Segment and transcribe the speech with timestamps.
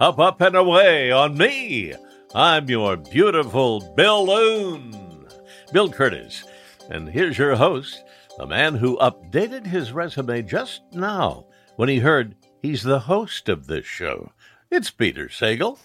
[0.00, 1.92] Up, up, and away on me.
[2.32, 5.26] I'm your beautiful Bill Loon,
[5.72, 6.44] Bill Curtis.
[6.88, 8.04] And here's your host,
[8.38, 13.66] the man who updated his resume just now when he heard he's the host of
[13.66, 14.30] this show.
[14.70, 15.78] It's Peter Sagal.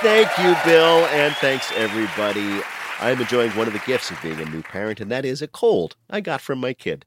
[0.00, 2.62] Thank you, Bill, and thanks everybody.
[3.00, 5.48] I'm enjoying one of the gifts of being a new parent, and that is a
[5.48, 7.04] cold I got from my kid.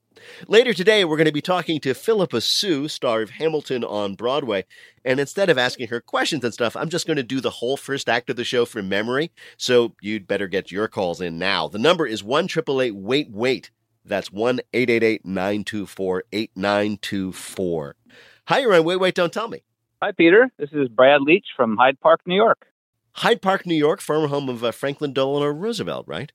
[0.47, 4.65] Later today, we're going to be talking to Phillipa Soo, star of Hamilton on Broadway.
[5.03, 7.77] And instead of asking her questions and stuff, I'm just going to do the whole
[7.77, 9.31] first act of the show from memory.
[9.57, 11.67] So you'd better get your calls in now.
[11.67, 13.71] The number is 1 Wait Wait.
[14.05, 17.95] That's 1 888 924 8924.
[18.47, 19.63] Hi, you're on Wait Wait Don't Tell Me.
[20.01, 20.49] Hi, Peter.
[20.57, 22.65] This is Brad Leach from Hyde Park, New York.
[23.13, 26.31] Hyde Park, New York, former home of uh, Franklin Delano Roosevelt, right?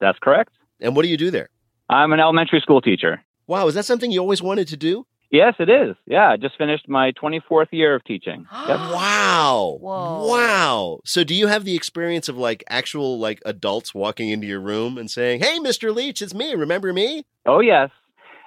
[0.00, 0.52] That's correct.
[0.80, 1.48] And what do you do there?
[1.88, 3.22] I'm an elementary school teacher.
[3.46, 5.06] Wow, is that something you always wanted to do?
[5.30, 5.96] Yes, it is.
[6.06, 8.46] Yeah, I just finished my 24th year of teaching.
[8.68, 8.78] Yep.
[8.96, 9.78] Wow.
[9.80, 10.26] Whoa.
[10.28, 11.00] Wow.
[11.04, 14.98] So do you have the experience of like actual like adults walking into your room
[14.98, 15.94] and saying, "Hey, Mr.
[15.94, 16.54] Leach, it's me.
[16.54, 17.90] Remember me?" Oh, yes.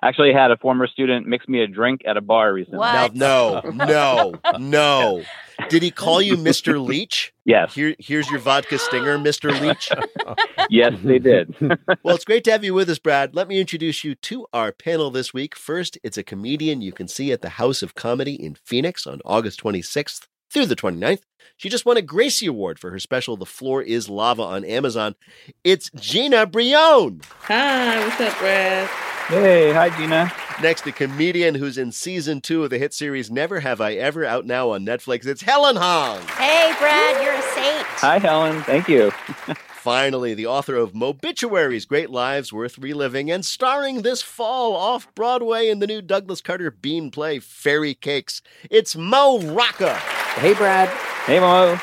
[0.02, 2.80] Actually, had a former student mix me a drink at a bar recently.
[2.80, 3.14] What?
[3.16, 5.24] Now, no, no, no.
[5.68, 6.84] Did he call you Mr.
[6.84, 7.34] Leach?
[7.46, 9.60] Yes, Here, here's your vodka stinger, Mr.
[9.60, 9.90] Leach.
[10.70, 11.56] yes, they did.
[12.04, 13.36] Well, it's great to have you with us, Brad.
[13.36, 15.56] Let me introduce you to our panel this week.
[15.56, 19.22] First, it's a comedian you can see at the House of Comedy in Phoenix on
[19.26, 21.22] August 26th through the 29th.
[21.58, 25.16] She just won a Gracie Award for her special The Floor is Lava on Amazon.
[25.64, 27.22] It's Gina Brillon.
[27.42, 28.90] Hi, what's up, Brad?
[29.30, 30.32] Hey, hi, Gina.
[30.60, 34.26] Next, a comedian who's in season two of the hit series Never Have I Ever
[34.26, 35.28] out now on Netflix.
[35.28, 36.20] It's Helen Hong.
[36.30, 37.86] Hey, Brad, you're a saint.
[38.00, 38.64] Hi, Helen.
[38.64, 39.12] Thank you.
[39.68, 45.70] Finally, the author of Mobituaries Great Lives Worth Reliving and starring this fall off Broadway
[45.70, 48.42] in the new Douglas Carter Beane play Fairy Cakes.
[48.72, 49.94] It's Mo Rocca.
[50.40, 50.90] Hey, Brad.
[51.28, 51.80] Hey, Mo.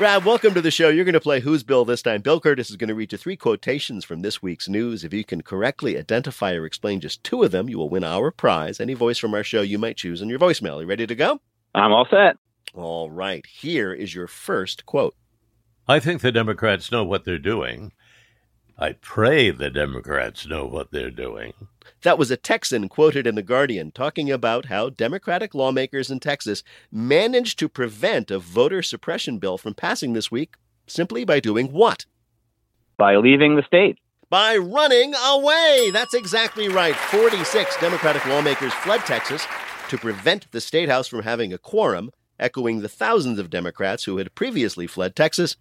[0.00, 0.88] Brad, welcome to the show.
[0.88, 2.22] You're going to play Who's Bill this time.
[2.22, 5.04] Bill Curtis is going to read you three quotations from this week's news.
[5.04, 8.30] If you can correctly identify or explain just two of them, you will win our
[8.30, 8.80] prize.
[8.80, 10.80] Any voice from our show you might choose in your voicemail.
[10.80, 11.42] You ready to go?
[11.74, 12.38] I'm all set.
[12.72, 13.44] All right.
[13.44, 15.14] Here is your first quote.
[15.86, 17.92] I think the Democrats know what they're doing.
[18.82, 21.52] I pray the Democrats know what they're doing.
[22.00, 26.62] That was a Texan quoted in The Guardian talking about how Democratic lawmakers in Texas
[26.90, 30.54] managed to prevent a voter suppression bill from passing this week
[30.86, 32.06] simply by doing what?
[32.96, 33.98] By leaving the state.
[34.30, 35.90] By running away.
[35.92, 36.96] That's exactly right.
[36.96, 39.44] 46 Democratic lawmakers fled Texas
[39.90, 44.16] to prevent the state house from having a quorum, echoing the thousands of Democrats who
[44.16, 45.56] had previously fled Texas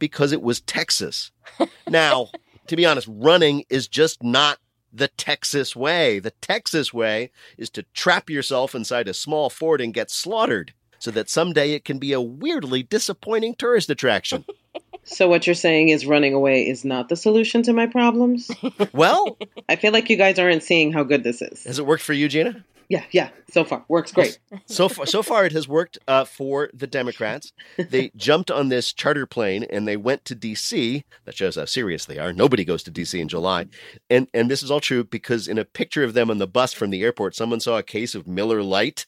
[0.00, 1.30] because it was Texas.
[1.88, 2.30] now,
[2.66, 4.58] to be honest, running is just not
[4.92, 6.18] the Texas way.
[6.18, 11.10] The Texas way is to trap yourself inside a small fort and get slaughtered so
[11.10, 14.44] that someday it can be a weirdly disappointing tourist attraction.
[15.06, 18.50] So, what you're saying is running away is not the solution to my problems?
[18.94, 19.36] well,
[19.68, 21.62] I feel like you guys aren't seeing how good this is.
[21.64, 22.64] has it worked for you, Gina?
[22.88, 23.84] Yeah, yeah, so far.
[23.88, 24.38] Works great.
[24.66, 27.52] So far, so far, it has worked uh, for the Democrats.
[27.76, 31.04] They jumped on this charter plane and they went to D.C.
[31.24, 32.32] That shows how serious they are.
[32.32, 33.20] Nobody goes to D.C.
[33.20, 33.66] in July,
[34.08, 36.72] and and this is all true because in a picture of them on the bus
[36.72, 39.06] from the airport, someone saw a case of Miller Lite.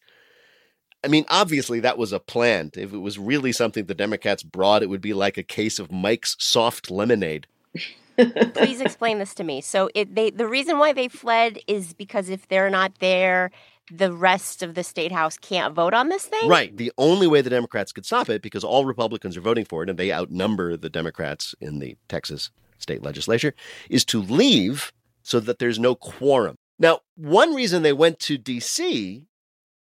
[1.05, 2.71] I mean, obviously that was a plan.
[2.75, 5.93] If it was really something the Democrats brought, it would be like a case of
[5.93, 7.47] Mike's soft lemonade.
[8.55, 9.61] Please explain this to me.
[9.61, 13.51] So, it, they the reason why they fled is because if they're not there,
[13.91, 16.49] the rest of the state house can't vote on this thing.
[16.49, 16.77] Right.
[16.77, 19.91] The only way the Democrats could stop it, because all Republicans are voting for it
[19.91, 23.55] and they outnumber the Democrats in the Texas state legislature,
[23.89, 24.93] is to leave
[25.23, 26.57] so that there's no quorum.
[26.79, 29.27] Now, one reason they went to D.C.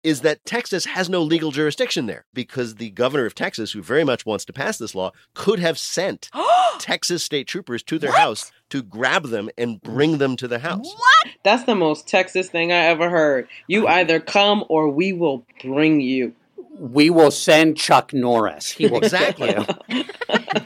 [0.07, 4.05] is that Texas has no legal jurisdiction there because the governor of Texas, who very
[4.05, 6.31] much wants to pass this law, could have sent
[6.79, 8.21] Texas state troopers to their What?
[8.21, 10.87] house to grab them and bring them to the house.
[10.87, 11.33] What?
[11.43, 13.49] That's the most Texas thing I ever heard.
[13.67, 16.35] You either come or we will bring you.
[16.79, 18.71] We will send Chuck Norris.
[18.71, 19.49] He will Exactly.
[19.49, 20.05] get you.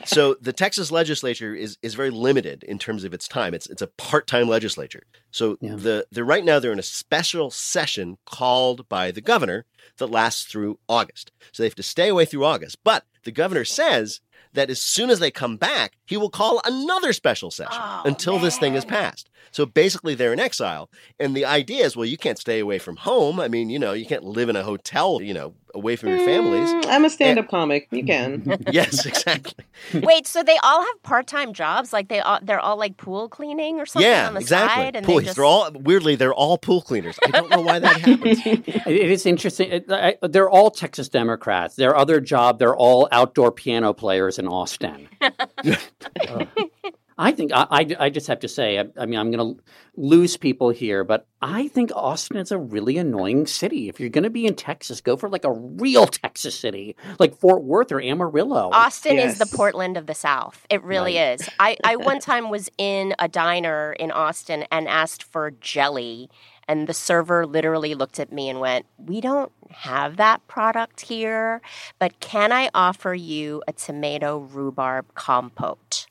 [0.04, 3.54] so the Texas legislature is is very limited in terms of its time.
[3.54, 5.02] It's it's a part time legislature.
[5.30, 5.76] So Yeah.
[5.76, 9.66] the the right now they're in a special session called by the governor
[9.98, 11.32] that lasts through August.
[11.52, 12.78] So they have to stay away through August.
[12.84, 14.20] But the governor says
[14.52, 18.38] that as soon as they come back, he will call another special session Oh, until
[18.40, 19.29] this thing is passed.
[19.52, 20.90] So basically, they're in exile.
[21.19, 23.40] And the idea is, well, you can't stay away from home.
[23.40, 26.25] I mean, you know, you can't live in a hotel, you know, away from your
[26.25, 26.69] families.
[26.70, 27.88] Mm, I'm a stand up comic.
[27.90, 28.58] You can.
[28.72, 29.64] yes, exactly.
[29.94, 31.92] Wait, so they all have part-time jobs?
[31.92, 34.84] Like they all they're all like pool cleaning or something yeah, on the exactly.
[34.84, 37.19] side, and Pool- they just They're all weirdly, they're all pool cleaners.
[37.25, 38.40] I don't know why that happens.
[38.46, 39.70] It it is interesting.
[39.70, 41.76] It- I- They're all Texas Democrats.
[41.76, 45.08] Their other job, they're all outdoor piano players in Austin.
[47.20, 49.62] I think I, I, I just have to say, I, I mean, I'm going to
[49.94, 53.90] lose people here, but I think Austin is a really annoying city.
[53.90, 57.37] If you're going to be in Texas, go for like a real Texas city, like
[57.37, 58.70] Fort Worth or Amarillo.
[58.72, 60.67] Austin is the Portland of the South.
[60.70, 61.38] It really Right.
[61.40, 61.49] is.
[61.58, 66.31] I, I one time was in a diner in Austin and asked for jelly,
[66.66, 71.61] and the server literally looked at me and went, We don't have that product here,
[71.99, 76.06] but can I offer you a tomato rhubarb compote?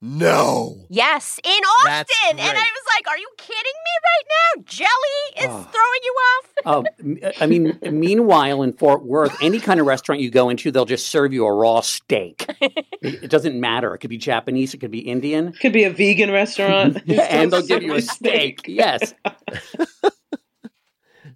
[0.00, 0.86] No.
[0.88, 2.38] Yes, in Austin.
[2.38, 4.62] And I was like, Are you kidding me right now?
[4.64, 5.68] Jelly is Oh.
[5.72, 6.44] throwing you off?
[6.66, 10.48] Oh, m- uh, I mean, meanwhile, in Fort Worth, any kind of restaurant you go
[10.50, 12.46] into, they'll just serve you a raw steak.
[13.00, 13.94] It, it doesn't matter.
[13.94, 16.98] It could be Japanese, it could be Indian, it Could be a vegan restaurant.
[17.08, 18.62] and they'll give you a steak.
[18.66, 19.14] Yes.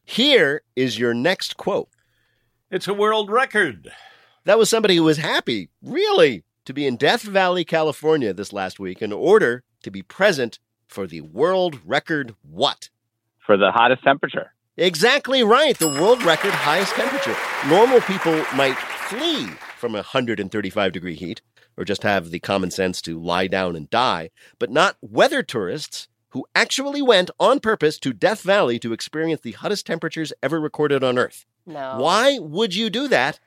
[0.04, 1.88] Here is your next quote.
[2.70, 3.92] It's a world record.
[4.44, 8.78] That was somebody who was happy, really, to be in Death Valley, California this last
[8.78, 12.90] week in order to be present for the world record what?
[13.44, 14.52] For the hottest temperature.
[14.76, 15.78] Exactly right.
[15.78, 17.36] The world record highest temperature.
[17.68, 21.42] Normal people might flee from 135 degree heat
[21.76, 26.08] or just have the common sense to lie down and die, but not weather tourists
[26.30, 31.04] who actually went on purpose to Death Valley to experience the hottest temperatures ever recorded
[31.04, 31.44] on Earth.
[31.66, 31.96] No.
[31.98, 33.38] Why would you do that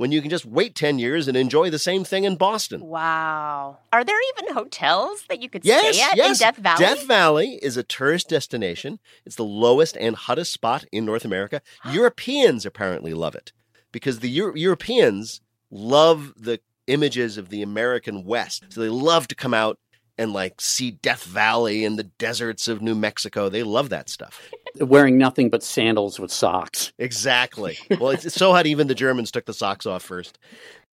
[0.00, 2.80] when you can just wait 10 years and enjoy the same thing in Boston?
[2.80, 3.76] Wow.
[3.92, 6.40] Are there even hotels that you could Yes, stay at yes.
[6.40, 6.78] in Death Valley?
[6.78, 8.98] Death Valley is a tourist destination.
[9.26, 11.60] It's the lowest and hottest spot in North America.
[11.92, 13.52] Europeans apparently love it
[13.92, 18.64] because the Euro- Europeans love the images of the American West.
[18.70, 19.78] So they love to come out
[20.20, 23.48] and like see Death Valley and the deserts of New Mexico.
[23.48, 24.50] They love that stuff.
[24.78, 26.92] Wearing nothing but sandals with socks.
[26.98, 27.78] Exactly.
[27.98, 30.38] Well, it's, it's so hot even the Germans took the socks off first.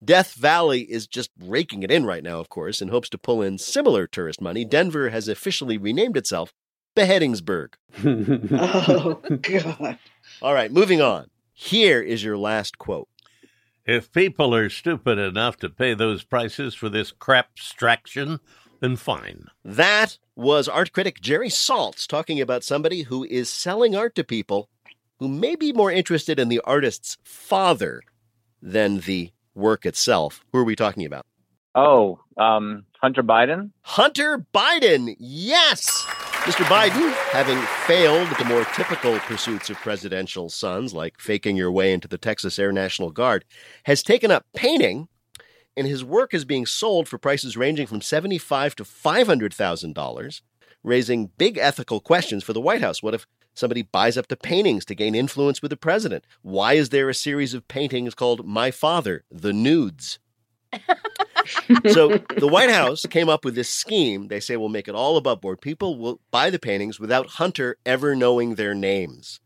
[0.04, 3.42] Death Valley is just raking it in right now, of course, and hopes to pull
[3.42, 4.66] in similar tourist money.
[4.66, 6.54] Denver has officially renamed itself
[6.96, 7.74] Beheadingsburg.
[8.52, 10.00] Oh God.
[10.42, 11.28] All right, moving on.
[11.54, 13.08] Here is your last quote.
[13.86, 17.58] If people are stupid enough to pay those prices for this crap
[18.82, 19.48] abstraction, then fine.
[19.64, 24.70] That was art critic Jerry Saltz talking about somebody who is selling art to people
[25.20, 28.02] who may be more interested in the artist's father
[28.62, 30.44] than the work itself.
[30.52, 31.26] Who are we talking about?
[31.74, 33.72] Oh, um, Hunter Biden?
[33.82, 35.16] Hunter Biden.
[35.20, 36.06] Yes.
[36.48, 36.64] Mr.
[36.66, 42.08] Biden, having failed the more typical pursuits of presidential sons, like faking your way into
[42.08, 43.44] the Texas Air National Guard,
[43.84, 45.08] has taken up painting,
[45.78, 49.94] and his work is being sold for prices ranging from 75 to five hundred thousand
[49.94, 50.42] dollars,
[50.84, 53.04] raising big ethical questions for the White House.
[53.04, 56.26] What if somebody buys up the paintings to gain influence with the president?
[56.42, 60.18] Why is there a series of paintings called "My Father: The Nudes"?
[61.88, 64.28] so the White House came up with this scheme.
[64.28, 65.62] They say we'll make it all above board.
[65.62, 69.40] People will buy the paintings without Hunter ever knowing their names.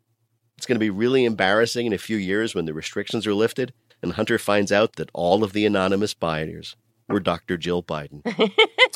[0.58, 3.74] It's going to be really embarrassing in a few years when the restrictions are lifted
[4.02, 6.76] and Hunter finds out that all of the anonymous buyers
[7.08, 7.58] were Dr.
[7.58, 8.22] Jill Biden.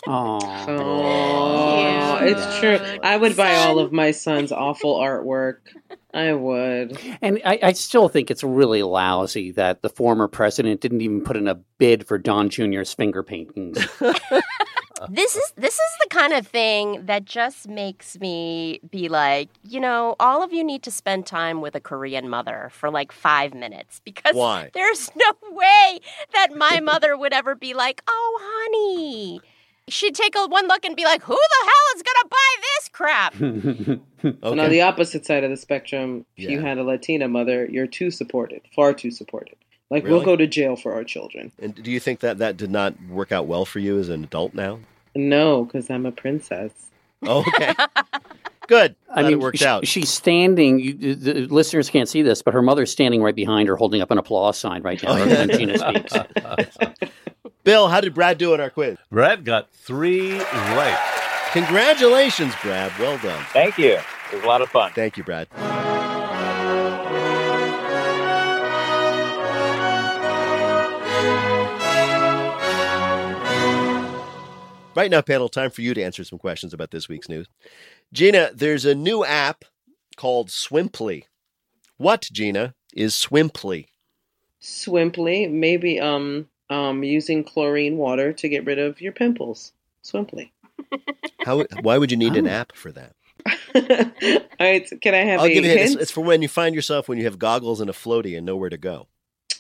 [0.08, 0.66] Aw.
[0.70, 2.38] Oh, Cute.
[2.38, 3.00] it's true.
[3.04, 5.58] I would buy all of my son's awful artwork.
[6.14, 6.98] I would.
[7.22, 11.36] And I, I still think it's really lousy that the former president didn't even put
[11.36, 13.86] in a bid for Don Jr.'s finger paintings.
[15.10, 19.80] This is this is the kind of thing that just makes me be like, you
[19.80, 23.54] know, all of you need to spend time with a Korean mother for like five
[23.54, 24.70] minutes because Why?
[24.74, 26.00] there's no way
[26.34, 29.42] that my mother would ever be like, oh, honey.
[29.88, 32.90] She'd take a one look and be like, who the hell is gonna buy this
[32.90, 33.36] crap?
[34.52, 34.70] And on Okay.
[34.70, 38.62] the opposite side of the spectrum, if you had a Latina mother, you're too supported,
[38.76, 39.56] far too supported.
[39.92, 40.16] Like Really?
[40.16, 41.52] we'll go to jail for our children.
[41.62, 44.24] And do you think that that did not work out well for you as an
[44.24, 44.80] adult now?
[45.16, 46.72] No, because I'm a princess.
[47.24, 47.74] Oh, okay.
[48.68, 48.96] Good.
[49.12, 49.88] I Glad mean, it worked she- out.
[49.88, 50.80] she's standing.
[50.80, 54.10] You, the listeners can't see this, but her mother's standing right behind her, holding up
[54.10, 55.46] an applause sign right now Oh, yeah.
[55.46, 56.14] Gina speaks.
[57.64, 58.98] Bill, how did Brad do in our quiz?
[59.12, 61.50] Brad got three right.
[61.54, 62.92] Congratulations, Brad.
[63.00, 63.44] Well done.
[63.54, 63.94] Thank you.
[64.32, 64.92] It was a lot of fun.
[64.94, 65.48] Thank you, Brad.
[74.96, 77.48] Right now, panel, time for you to answer some questions about this week's news.
[78.14, 79.66] Gina, there's a new app
[80.16, 81.24] called Swimply.
[81.98, 83.88] What, Gina, is Swimply?
[84.62, 89.74] Swimply, maybe um um using chlorine water to get rid of your pimples.
[90.04, 90.52] Swimply.
[91.46, 91.66] How?
[91.82, 92.52] Why would you need an Oh.
[92.52, 93.14] app for that?
[93.76, 95.92] All right, can I have I'll a give you hint.
[95.92, 98.46] It's, it's for when you find yourself when you have goggles and a floaty and
[98.46, 99.08] nowhere to go.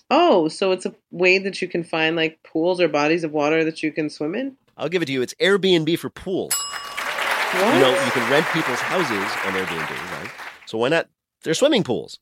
[0.09, 3.63] Oh, so it's a way that you can find like pools or bodies of water
[3.65, 4.55] that you can swim in?
[4.77, 5.21] I'll give it to you.
[5.21, 6.53] It's Airbnb for pools.
[6.53, 7.73] What?
[7.75, 9.11] You know, you can rent people's houses
[9.45, 9.89] on Airbnb,
[10.21, 10.31] right?
[10.65, 11.07] So why not?
[11.43, 12.19] They're swimming pools.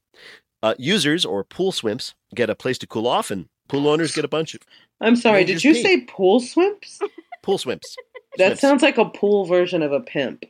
[0.61, 4.23] Uh, users or pool swimps get a place to cool off, and pool owners get
[4.25, 4.61] a bunch of
[5.01, 5.81] I'm sorry, did you pee.
[5.83, 6.99] say pool swimps?
[7.41, 7.95] pool swimps.
[8.37, 8.59] That Swimps.
[8.59, 10.45] sounds like a pool version of a pimp.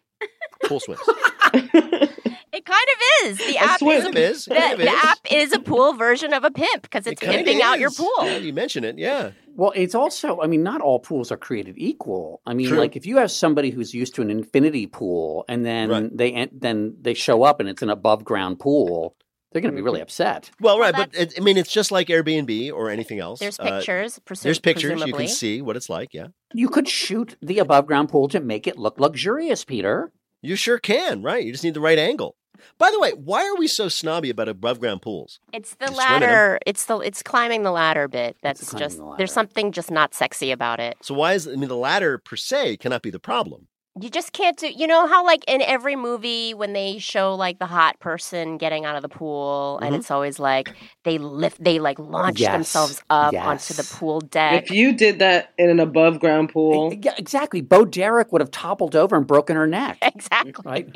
[0.66, 1.08] pool swimps.
[2.54, 3.38] It kind of is.
[3.48, 3.98] The app swim.
[3.98, 4.46] is, a, is.
[4.46, 5.04] the, It the is.
[5.04, 8.12] app is a pool version of a pimp because it's kinda pimping out your pool.
[8.22, 8.98] Yeah, you mention it.
[9.00, 9.32] Yeah.
[9.56, 12.42] Well, it's also, I mean, not all pools are created equal.
[12.46, 12.78] I mean, True.
[12.78, 16.16] like if you have somebody who's used to an infinity pool and then Right.
[16.18, 19.16] they then they show up and it's an above ground pool,
[19.52, 20.50] they're going to be really upset.
[20.60, 23.40] Well, Well, right, but it, I mean, it's just like Airbnb or anything else.
[23.40, 24.20] There's Uh, pictures.
[24.26, 25.04] presu- there's pictures.
[25.06, 26.14] You can see what it's like.
[26.14, 30.12] Yeah, You could shoot the above ground pool to make it look luxurious, Peter.
[30.42, 31.22] you sure can.
[31.22, 31.44] Right.
[31.46, 32.36] You just need the right angle.
[32.78, 35.40] By the way, why are we so snobby about above ground pools?
[35.52, 36.30] It's the Just swim in 'em.
[36.30, 36.60] ladder.
[36.66, 38.38] It's the it's climbing the ladder bit.
[38.42, 40.98] That's just the there's something just not sexy about it.
[41.02, 43.68] So why is I mean the ladder per se cannot be the problem.
[44.02, 44.68] You just can't do.
[44.72, 48.86] You know how like in every movie when they show like the hot person getting
[48.86, 50.00] out of the pool, and Mhm.
[50.00, 50.74] it's always like
[51.04, 52.54] they lift, they like launch Yes.
[52.54, 54.64] themselves up onto the pool deck.
[54.64, 57.62] if you did that in an above ground pool, Yeah, exactly.
[57.62, 59.98] Bo Derek would have toppled over and broken her neck.
[60.02, 60.54] exactly.
[60.66, 60.90] Right?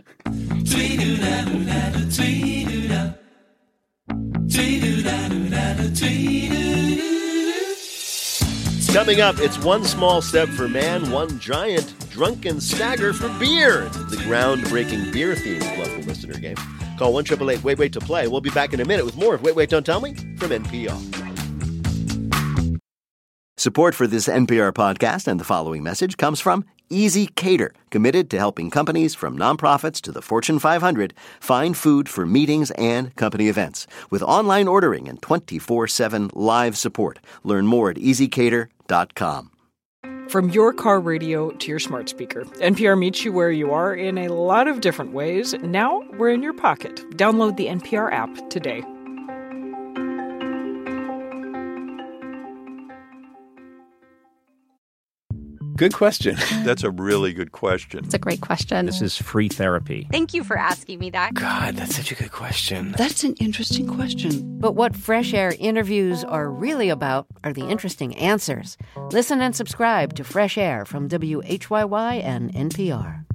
[8.93, 13.83] Coming up, it's one small step for man, one giant drunken stagger for beer.
[14.09, 16.55] The groundbreaking beer themed Bluffle Listener game.
[16.97, 18.27] Call one triple eight wait wait to play.
[18.27, 20.49] We'll be back in a minute with more of Wait Wait Don't Tell Me from
[20.49, 21.26] NPR.
[23.59, 28.69] Support for this NPR podcast and the following message comes from ezCater, committed to helping
[28.69, 33.87] companies from nonprofits to the Fortune 500 find food for meetings and company events.
[34.11, 37.17] With online ordering and 24 7 live support.
[37.43, 39.51] Learn more at ezcater.com.
[40.29, 44.19] From your car radio to your smart speaker, NPR meets you where you are in
[44.19, 45.55] a lot of different ways.
[45.63, 46.97] Now we're in your pocket.
[47.17, 48.83] Download the NPR app today.
[55.77, 56.35] Good question.
[56.63, 58.03] That's a really good question.
[58.03, 58.87] It's a great question.
[58.87, 60.07] This is free therapy.
[60.11, 61.35] Thank you for asking me that.
[61.35, 62.95] God, that's such a good question.
[62.97, 64.59] That's an interesting question.
[64.59, 68.75] But what Fresh Air interviews are really about are the interesting answers.
[69.11, 73.26] Listen and subscribe to Fresh Air from WHYY and NPR.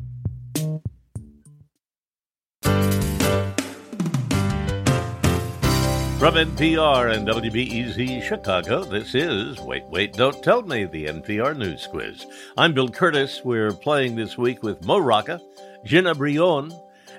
[6.23, 11.89] From NPR and WBEZ Chicago, this is Wait, Wait, Don't Tell Me, the NPR News
[11.89, 12.27] Quiz.
[12.57, 13.41] I'm Bill Curtis.
[13.45, 15.41] We're playing this week with Mo Rocca,
[15.85, 16.73] Gina Brillon,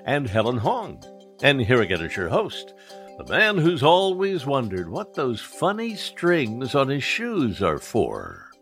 [0.06, 1.04] and Helen Hong.
[1.42, 2.72] And here again is your host,
[3.18, 8.52] the man who's always wondered what those funny strings on his shoes are for,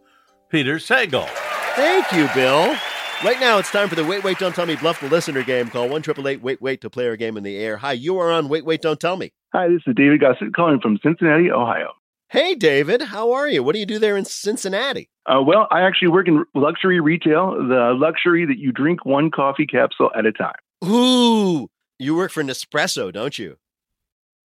[0.49, 1.29] Peter Sagal.
[1.77, 2.77] Thank you, Bill.
[3.25, 5.69] Right now, it's time for the Wait Wait Don't Tell Me Bluff the Listener game.
[5.69, 7.77] Call one triple eight wait wait to play our game in the air.
[7.77, 9.33] Hi, you are on Wait Wait Don't Tell Me.
[9.53, 11.93] Hi, this is David Gossett calling from Cincinnati, Ohio.
[12.31, 13.63] Hey, David, how are you?
[13.63, 15.09] What do you do there in Cincinnati?
[15.25, 19.67] Uh, well, I actually work in luxury retail, the luxury that you drink one coffee
[19.67, 20.59] capsule at a time.
[20.85, 21.69] Ooh,
[22.01, 23.57] you work for Nespresso, don't you?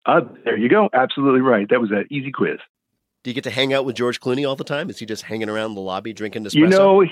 [0.06, 0.88] Uh, there you go.
[0.94, 1.68] Absolutely right.
[1.68, 2.60] That was an easy quiz.
[3.24, 4.92] Do you get to hang out with George Clooney all the time?
[4.92, 6.54] Is he just hanging around the lobby drinking Nespresso?
[6.54, 7.04] You know,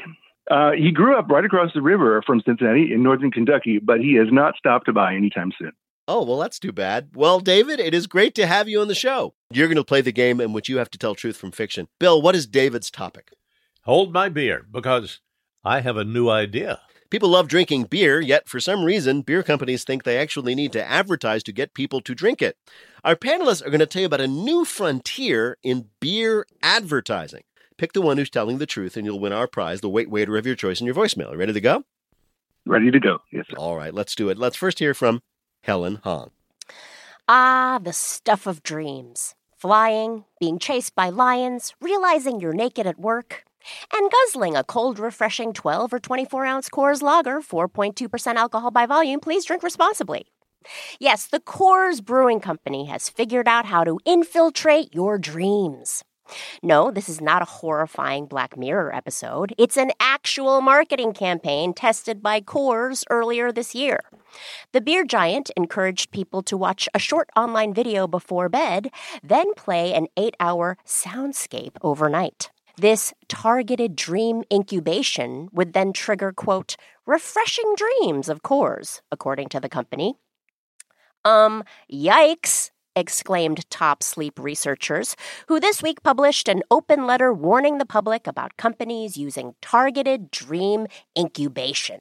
[0.51, 4.15] uh, he grew up right across the river from Cincinnati in northern Kentucky, but he
[4.15, 5.71] has not stopped by anytime soon.
[6.07, 7.09] Oh, well, that's too bad.
[7.15, 9.33] Well, David, it is great to have you on the show.
[9.51, 11.87] You're going to play the game in which you have to tell truth from fiction.
[11.99, 13.31] Bill, what is David's topic?
[13.81, 15.19] Hold my beer because
[15.63, 16.79] I have a new idea.
[17.09, 20.83] People love drinking beer, yet for some reason, beer companies think they actually need to
[20.87, 22.57] advertise to get people to drink it.
[23.03, 27.43] Our panelists are going to tell you about a new frontier in beer advertising.
[27.77, 30.37] Pick the one who's telling the truth, and you'll win our prize, the wait waiter
[30.37, 31.35] of your choice in your voicemail.
[31.35, 31.83] Ready to go?
[32.65, 33.19] Ready to go.
[33.31, 33.57] Yes, sir.
[33.57, 34.37] All right, let's do it.
[34.37, 35.21] Let's first hear from
[35.63, 36.31] Helen Hong.
[37.27, 39.35] Ah, the stuff of dreams.
[39.57, 43.43] Flying, being chased by lions, realizing you're naked at work,
[43.91, 49.19] and guzzling a cold, refreshing 12 or 24 ounce Coors Lager, 4.2% alcohol by volume.
[49.19, 50.27] Please drink responsibly.
[50.99, 56.03] Yes, the Coors Brewing Company has figured out how to infiltrate your dreams.
[56.63, 59.53] No, this is not a horrifying Black Mirror episode.
[59.57, 63.99] It's an actual marketing campaign tested by Coors earlier this year.
[64.71, 68.89] The beer giant encouraged people to watch a short online video before bed,
[69.23, 72.49] then play an eight hour soundscape overnight.
[72.77, 79.69] This targeted dream incubation would then trigger, quote, refreshing dreams of Coors, according to the
[79.69, 80.15] company.
[81.23, 85.15] Um, yikes, exclaimed top sleep researchers,
[85.47, 90.87] who this week published an open letter warning the public about companies using targeted dream
[91.17, 91.99] incubation.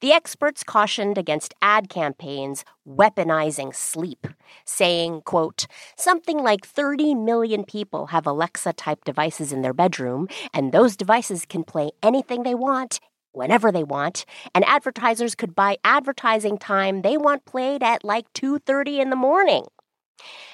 [0.00, 4.26] The experts cautioned against ad campaigns weaponizing sleep,
[4.64, 5.66] saying, quote,
[5.96, 11.46] something like 30 million people have Alexa type devices in their bedroom, and those devices
[11.46, 13.00] can play anything they want
[13.32, 19.00] whenever they want, and advertisers could buy advertising time they want played at like 2:30
[19.00, 19.64] in the morning.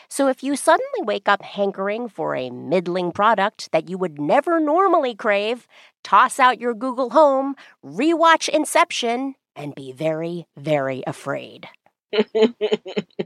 [0.08, 4.58] So if you suddenly wake up hankering for a middling product that you would never
[4.58, 5.68] normally crave,
[6.02, 11.68] toss out your Google Home, rewatch Inception, and be very, very afraid.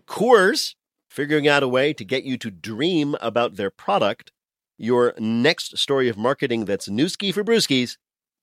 [0.06, 0.74] Coors
[1.08, 4.32] figuring out a way to get you to dream about their product.
[4.76, 7.96] Your next story of marketing that's newski for brewskis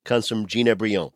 [0.06, 1.12] comes from Gina Brillon.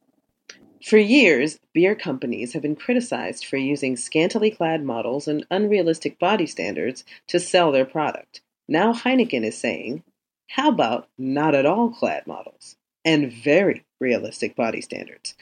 [0.86, 6.46] For years, beer companies have been criticized for using scantily clad models and unrealistic body
[6.46, 8.42] standards to sell their product.
[8.68, 10.04] Now Heineken is saying,
[10.52, 15.34] how about not at all clad models and very realistic body standards?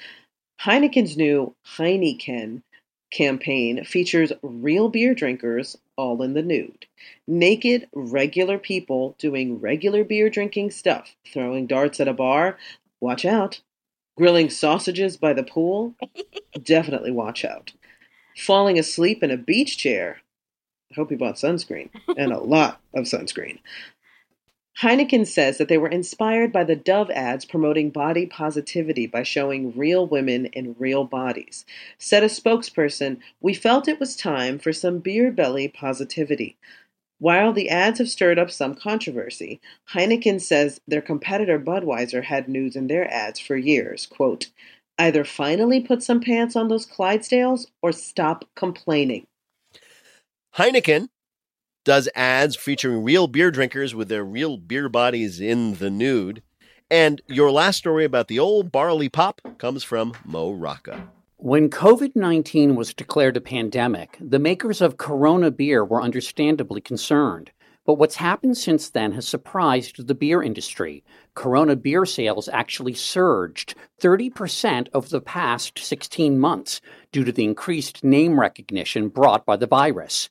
[0.61, 2.61] Heineken's new Heineken
[3.11, 6.85] campaign features real beer drinkers all in the nude.
[7.27, 12.57] Naked, regular people doing regular beer drinking stuff, throwing darts at a bar.
[13.01, 13.59] Watch out.
[14.15, 15.95] Grilling sausages by the pool.
[16.63, 17.73] Definitely watch out.
[18.37, 20.21] Falling asleep in a beach chair.
[20.91, 23.59] I hope you bought sunscreen and a lot of sunscreen.
[24.81, 29.75] Heineken says that they were inspired by the Dove ads promoting body positivity by showing
[29.77, 31.63] real women in real bodies.
[31.99, 36.57] Said a spokesperson, We felt it was time for some beer belly positivity.
[37.23, 39.61] While the ads have stirred up some controversy,
[39.93, 44.05] Heineken says their competitor Budweiser had nudes in their ads for years.
[44.05, 44.47] Quote,
[44.99, 49.25] either finally put some pants on those Clydesdales or stop complaining.
[50.57, 51.07] Heineken
[51.85, 56.43] does ads featuring real beer drinkers with their real beer bodies in the nude.
[56.91, 61.07] And your last story about the old barley pop comes from Mo Rocca.
[61.43, 67.51] When COVID 19 was declared a pandemic, the makers of Corona beer were understandably concerned.
[67.85, 71.03] But what's happened since then has surprised the beer industry.
[71.35, 76.79] Corona beer sales actually surged 30% over the past 16 months
[77.11, 80.29] due to the increased name recognition brought by the virus.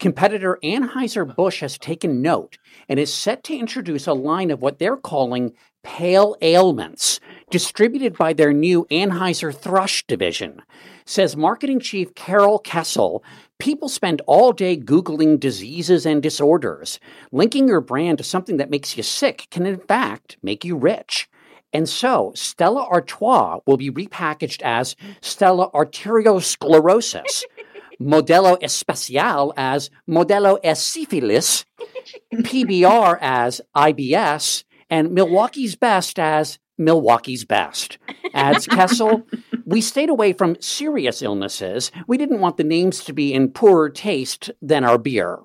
[0.00, 2.56] Competitor Anheuser-Busch has taken note
[2.88, 8.32] and is set to introduce a line of what they're calling pale ailments, distributed by
[8.32, 10.62] their new Anheuser Thrush division.
[11.06, 13.22] Says marketing chief Carol Kessel,
[13.58, 16.98] people spend all day Googling diseases and disorders.
[17.30, 21.28] Linking your brand to something that makes you sick can, in fact, make you rich.
[21.72, 27.44] And so, Stella Artois will be repackaged as Stella Arteriosclerosis.
[28.00, 31.64] Modelo Especial as Modelo Syphilis,
[32.34, 37.98] PBR as IBS, and Milwaukee's Best as Milwaukee's Best.
[38.32, 39.26] Adds Kessel,
[39.64, 41.90] we stayed away from serious illnesses.
[42.06, 45.40] We didn't want the names to be in poorer taste than our beer.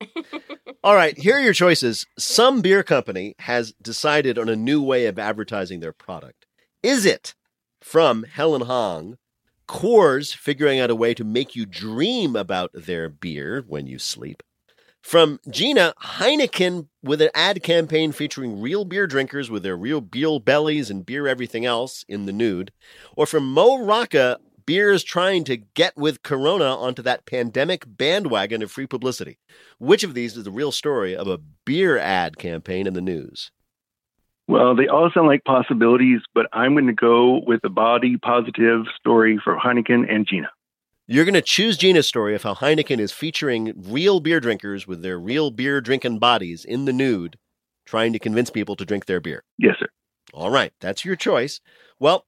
[0.84, 2.06] All right, here are your choices.
[2.18, 6.46] Some beer company has decided on a new way of advertising their product.
[6.82, 7.34] Is it
[7.80, 9.16] from Helen Hong,
[9.66, 14.42] Coors figuring out a way to make you dream about their beer when you sleep?
[15.04, 20.40] From Gina, Heineken with an ad campaign featuring real beer drinkers with their real beer
[20.40, 22.72] bellies and beer everything else in the nude.
[23.14, 28.70] Or from Mo Rocca, beers trying to get with Corona onto that pandemic bandwagon of
[28.70, 29.38] free publicity.
[29.78, 33.50] Which of these is the real story of a beer ad campaign in the news?
[34.48, 38.86] Well, they all sound like possibilities, but I'm going to go with the body positive
[38.98, 40.48] story for Heineken and Gina.
[41.06, 45.02] You're going to choose Gina's story of how Heineken is featuring real beer drinkers with
[45.02, 47.38] their real beer drinking bodies in the nude,
[47.84, 49.44] trying to convince people to drink their beer.
[49.58, 49.86] Yes, sir.
[50.32, 51.60] All right, that's your choice.
[52.00, 52.26] Well,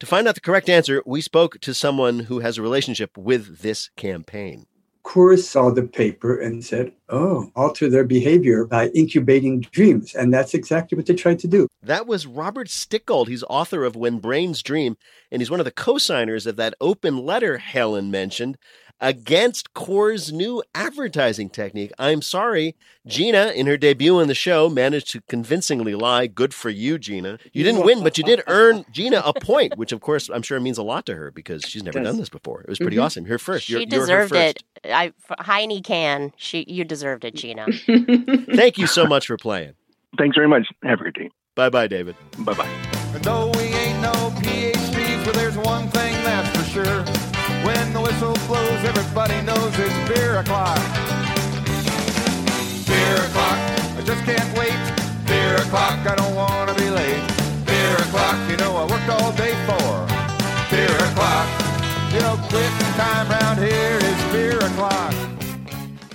[0.00, 3.60] To find out the correct answer, we spoke to someone who has a relationship with
[3.62, 4.66] this campaign.
[5.06, 10.16] Coors saw the paper and said, oh, alter their behavior by incubating dreams.
[10.16, 11.68] And that's exactly what they tried to do.
[11.80, 13.28] That was Robert Stickgold.
[13.28, 14.96] He's author of When Brains Dream,
[15.30, 18.58] and he's one of the co signers of that open letter Helen mentioned
[19.00, 21.92] against Coors' new advertising technique.
[21.98, 22.74] I'm sorry,
[23.06, 26.26] Gina, in her debut on the show, managed to convincingly lie.
[26.26, 27.38] Good for you, Gina.
[27.52, 30.58] You didn't win, but you did earn Gina a point, which of course I'm sure
[30.60, 32.62] means a lot to her because she's never done this before.
[32.62, 33.02] It was pretty Mhm.
[33.04, 33.24] awesome.
[33.26, 33.68] Here first.
[33.68, 34.64] You're, you're her deserved first.
[34.84, 34.90] it.
[34.92, 36.32] I Heine can.
[36.36, 37.66] She you deserved it, Gina.
[38.54, 39.72] Thank you so much for playing.
[40.18, 40.66] Thanks very much.
[40.82, 41.30] Have a great day.
[41.54, 42.16] Bye bye, David.
[42.38, 42.68] Bye bye.
[43.22, 47.04] Though we ain't no PhDs, but there's one thing that's for sure.
[47.86, 50.76] When the whistle blows, everybody knows it's beer o'clock.
[52.84, 53.58] Beer o'clock,
[53.96, 54.74] I just can't wait.
[55.24, 57.22] Beer o'clock, I don't want to be late.
[57.64, 60.02] Beer o'clock, you know I worked all day for.
[60.68, 61.46] Beer o'clock,
[62.12, 65.25] you know quitting time round here is beer o'clock.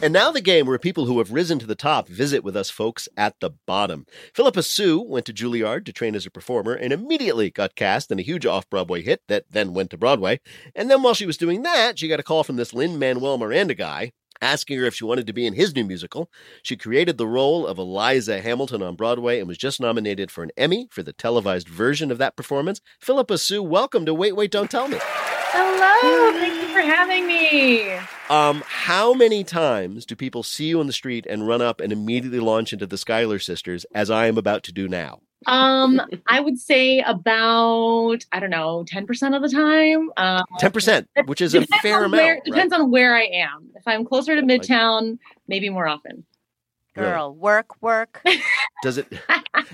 [0.04, 2.72] And now the game where people who have risen to the top visit with us
[2.72, 4.08] folks at the bottom.
[4.34, 8.18] Phillipa Soo went to Juilliard to train as a performer and immediately got cast in
[8.18, 10.40] a huge off Broadway hit that then went to Broadway.
[10.74, 13.38] And then while she was doing that, she got a call from this Lin Manuel
[13.38, 14.12] Miranda guy
[14.42, 16.32] asking her if she wanted to be in his new musical.
[16.64, 20.50] She created the role of Eliza Hamilton on Broadway and was just nominated for an
[20.58, 22.82] Emmy for the televised version of that performance.
[23.00, 24.98] Phillipa Soo, welcome to Wait, Wait, Don't Tell Me.
[25.54, 27.92] Hello, thank you for having me.
[28.30, 31.92] Um, how many times do people see you on the street and run up and
[31.92, 35.20] immediately launch into the Schuyler sisters, as I am about to do now?
[35.48, 40.12] Um, I would say about I don't know, ten percent of the time.
[40.16, 42.46] Um, Ten percent, which is a fair on where- amount.
[42.46, 43.72] Depends on where I am.
[43.76, 46.26] If I'm closer to Midtown, maybe more often.
[46.96, 48.22] Girl, work, work.
[48.84, 49.08] Does it?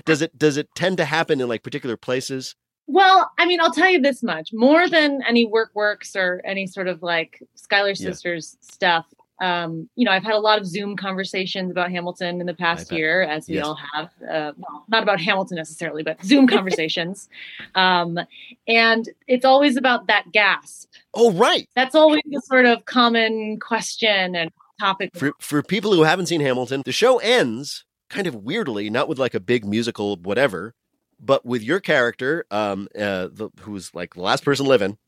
[0.04, 0.36] Does it?
[0.38, 2.56] Does it tend to happen in like particular places?
[2.88, 6.66] Well, I mean, I'll tell you this much: more than any work works or any
[6.66, 7.94] sort of like Yeah.
[7.94, 9.06] Sisters stuff.
[9.40, 12.90] Um, you know, I've had a lot of Zoom conversations about Hamilton in the past
[12.90, 13.66] year, as we Yes.
[13.66, 14.06] all have.
[14.22, 17.28] Uh, well, not about Hamilton necessarily, but Zoom conversations.
[17.76, 18.18] Um,
[18.66, 20.90] and it's always about that gasp.
[21.14, 21.68] Oh, right.
[21.76, 25.10] That's always the sort of common question and topic.
[25.14, 29.18] For for people who haven't seen Hamilton, the show ends kind of weirdly, not with
[29.20, 30.74] like a big musical whatever,
[31.20, 34.98] but with your character, um, uh, the, who's like the last person living,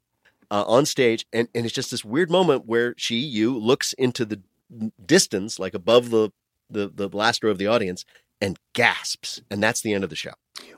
[0.50, 4.24] uh, on stage, and and it's just this weird moment where she, you, looks into
[4.24, 4.40] the
[5.04, 6.30] distance, like above the
[6.68, 8.04] the the last row of the audience,
[8.40, 10.32] and gasps, and that's the end of the show.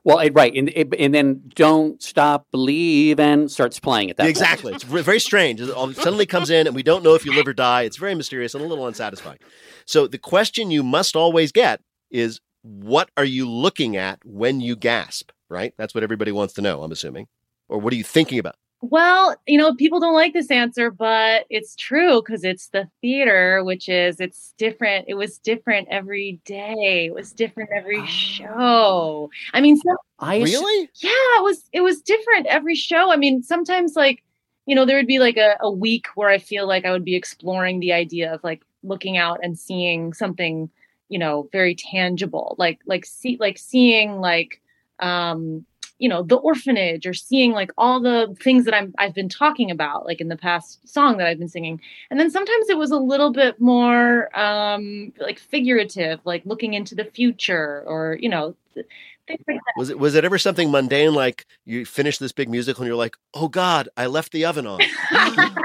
[0.04, 4.28] Well, it- right, and it- and then don't stop, believe, and starts playing at that.
[4.28, 4.72] exactly.
[4.74, 5.60] It's very strange.
[5.60, 7.82] It all suddenly comes in, and we don't know if you live or die.
[7.82, 9.38] It's very mysterious and a little unsatisfying.
[9.86, 14.76] So the question you must always get is, what are you looking at when you
[14.76, 15.30] gasp?
[15.48, 15.74] Right.
[15.76, 16.82] That's what everybody wants to know.
[16.82, 17.28] I'm assuming.
[17.68, 18.56] Or what are you thinking about?
[18.84, 23.62] Well, you know, people don't like this answer, but it's true because it's the theater,
[23.62, 25.04] which is it's different.
[25.06, 27.06] It was different every day.
[27.06, 29.30] It was different every show.
[29.32, 29.56] Ah.
[29.56, 30.90] I mean, some, I really?
[30.96, 33.12] yeah, it was it was different every show.
[33.12, 34.24] I mean, sometimes like
[34.66, 37.04] you know there would be like a, a week where I feel like I would
[37.04, 40.68] be exploring the idea of like looking out and seeing something
[41.12, 44.60] you know very tangible, like like see like seeing like
[44.98, 45.66] um
[45.98, 49.70] you know the orphanage or seeing like all the things that I'm I've been talking
[49.70, 52.90] about like in the past song that I've been singing and then sometimes it was
[52.90, 58.56] a little bit more um like figurative like looking into the future or you know
[58.74, 58.86] th-
[59.28, 62.48] things like that Was it was it ever something mundane like you finish this big
[62.48, 64.80] musical and you're like, oh God, I left the oven on.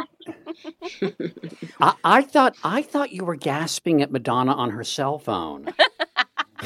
[1.81, 5.73] I, I thought I thought you were gasping at Madonna on her cell phone.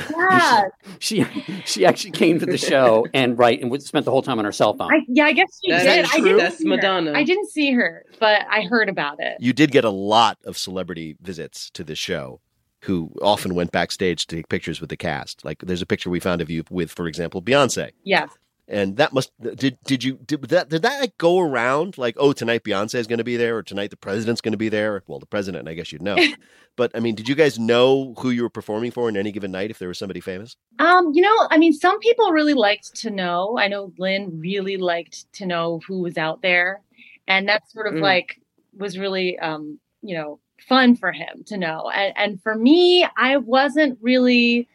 [0.09, 0.63] yeah
[0.99, 1.25] She
[1.65, 4.51] she actually came to the show and right and spent the whole time on her
[4.51, 4.91] cell phone.
[4.93, 6.05] I, yeah I guess she That did.
[6.13, 6.75] I didn't That's see her.
[6.75, 7.11] Madonna.
[7.13, 10.57] I didn't see her but I heard about it you did get a lot of
[10.57, 12.39] celebrity visits to this show
[12.83, 15.45] who often went backstage to take pictures with the cast.
[15.45, 17.91] Like there's a picture we found of you with, for example, Beyonce.
[18.03, 18.29] yes
[18.67, 22.31] And that must did did you did that did that like go around like oh
[22.31, 25.03] tonight Beyonce is going to be there or tonight the president's going to be there
[25.07, 26.15] well the president I guess you'd know
[26.77, 29.51] but I mean did you guys know who you were performing for in any given
[29.51, 32.95] night if there was somebody famous Um, you know, I mean, some people really liked
[33.01, 33.57] to know.
[33.57, 36.81] I know Lin really liked to know who was out there,
[37.27, 38.01] and that sort of Mm.
[38.01, 38.39] like
[38.77, 41.89] was really, um, you know, fun for him to know.
[41.93, 44.67] And and for me, I wasn't really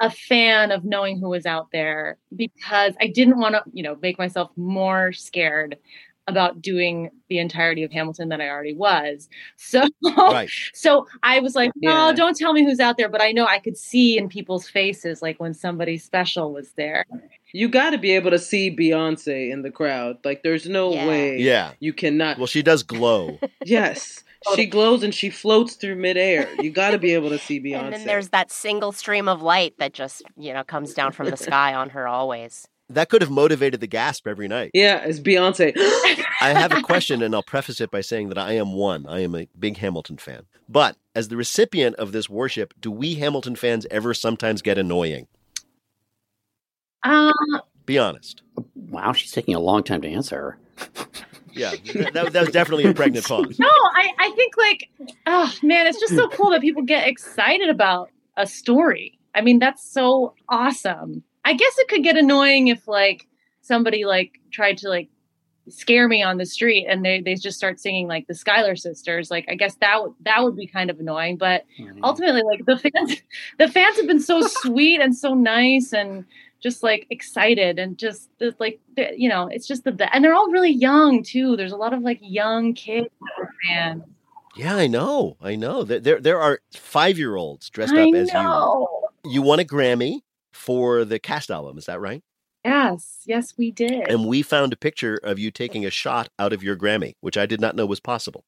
[0.00, 3.96] a fan of knowing who was out there because I didn't want to, you know,
[4.00, 5.76] make myself more scared
[6.28, 9.30] about doing the entirety of Hamilton than I already was.
[9.56, 9.82] So
[10.16, 10.50] Right.
[10.74, 12.12] so I was like, no, Yeah.
[12.12, 13.08] don't tell me who's out there.
[13.08, 17.06] But I know I could see in people's faces like when somebody special was there.
[17.52, 20.18] You got to be able to see Beyonce in the crowd.
[20.22, 21.08] Like, there's no Yeah.
[21.08, 21.72] way Yeah.
[21.80, 22.36] you cannot.
[22.36, 23.38] Well, she does glow.
[23.64, 24.22] Yes,
[24.54, 26.48] she glows and she floats through midair.
[26.60, 27.82] You got to be able to see Beyonce.
[27.84, 31.30] And then there's that single stream of light that just, you know, comes down from
[31.30, 32.68] the sky on her always.
[32.90, 34.70] That could have motivated the gasp every night.
[34.72, 35.72] yeah, it's Beyonce.
[36.40, 39.06] I have a question, and I'll preface it by saying that I am one.
[39.06, 40.46] I am a big Hamilton fan.
[40.70, 45.26] But as the recipient of this worship, do we Hamilton fans ever sometimes get annoying?
[47.02, 47.32] Um,
[47.84, 48.42] Be honest.
[48.74, 50.58] Wow, she's taking a long time to answer.
[51.58, 53.58] Yeah, that, that, that was definitely a pregnant pause.
[53.58, 54.88] no, I, I think like,
[55.26, 59.18] oh man, it's just so cool that people get excited about a story.
[59.34, 61.22] I mean, that's so awesome.
[61.44, 63.26] I guess it could get annoying if like
[63.62, 65.08] somebody like tried to like
[65.70, 69.30] scare me on the street and they they just start singing like the Schuyler sisters.
[69.30, 71.36] Like I guess that would that would be kind of annoying.
[71.36, 72.00] But mm-hmm.
[72.02, 73.22] ultimately, like the fans
[73.58, 76.24] the fans have been so sweet and so nice and
[76.60, 80.50] just like excited and just like you know it's just the, the and they're all
[80.50, 81.56] really young too.
[81.56, 83.08] There's a lot of like young kids
[83.66, 84.02] fans.
[84.56, 85.36] Yeah, I know.
[85.40, 85.84] I know.
[85.84, 88.88] There, there, there are five year olds dressed I up as know.
[89.24, 89.32] you.
[89.32, 90.20] You won a Grammy
[90.52, 91.78] for the cast album.
[91.78, 92.22] Is that right?
[92.64, 94.08] Yes, yes, we did.
[94.08, 97.38] And we found a picture of you taking a shot out of your Grammy, which
[97.38, 98.44] I did not know was possible.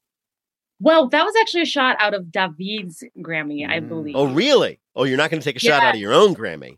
[0.80, 3.84] Well, that was actually a shot out of David's Grammy, I mm.
[3.84, 4.16] oh, believe.
[4.16, 4.80] Oh, really?
[4.96, 6.76] Oh, you're not going to take a shot out of your own Grammy.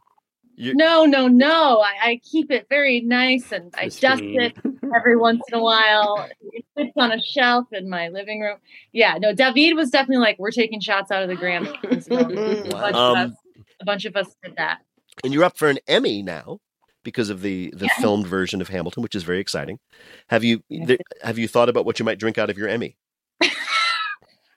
[0.54, 1.80] You- No, no, no.
[1.80, 4.56] I, I keep it very nice and I dust it
[4.94, 6.28] every once in a while.
[6.52, 8.58] It sits on a shelf in my living room.
[8.92, 11.72] Yeah, no, David was definitely like, we're taking shots out of the Grammy.
[11.84, 13.32] A, bunch of Um, us,
[13.80, 14.80] a bunch of us did that.
[15.24, 16.58] and you're up for an Emmy now
[17.04, 19.78] because of the the filmed version of Hamilton, which is very exciting.
[20.28, 22.96] Have you th- have you thought about what you might drink out of your Emmy?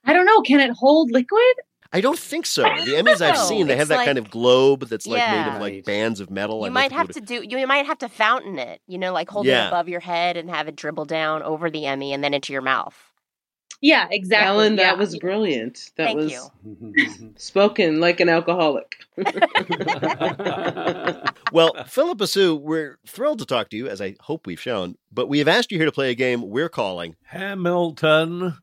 [0.07, 0.41] I don't know.
[0.41, 1.55] Can it hold liquid?
[1.95, 2.63] I don't think so.
[2.63, 5.61] The Emmys I've seen, they have it's that kind of globe that's like made of
[5.61, 6.59] like bands of metal.
[6.59, 9.13] You I'd might have go to do you might have to fountain it, you know,
[9.13, 9.65] like hold Yeah.
[9.65, 12.51] it above your head and have it dribble down over the Emmy and then into
[12.51, 12.97] your mouth.
[13.81, 14.47] Yeah, exactly.
[14.47, 14.99] Ellen, that yeah.
[14.99, 15.91] was brilliant.
[15.97, 17.33] That Thank was you.
[17.37, 18.95] spoken like an alcoholic.
[21.51, 25.29] Well, Phillipa Soo, we're thrilled to talk to you, as I hope we've shown, but
[25.29, 28.57] we have asked you here to play a game we're calling Hamilton.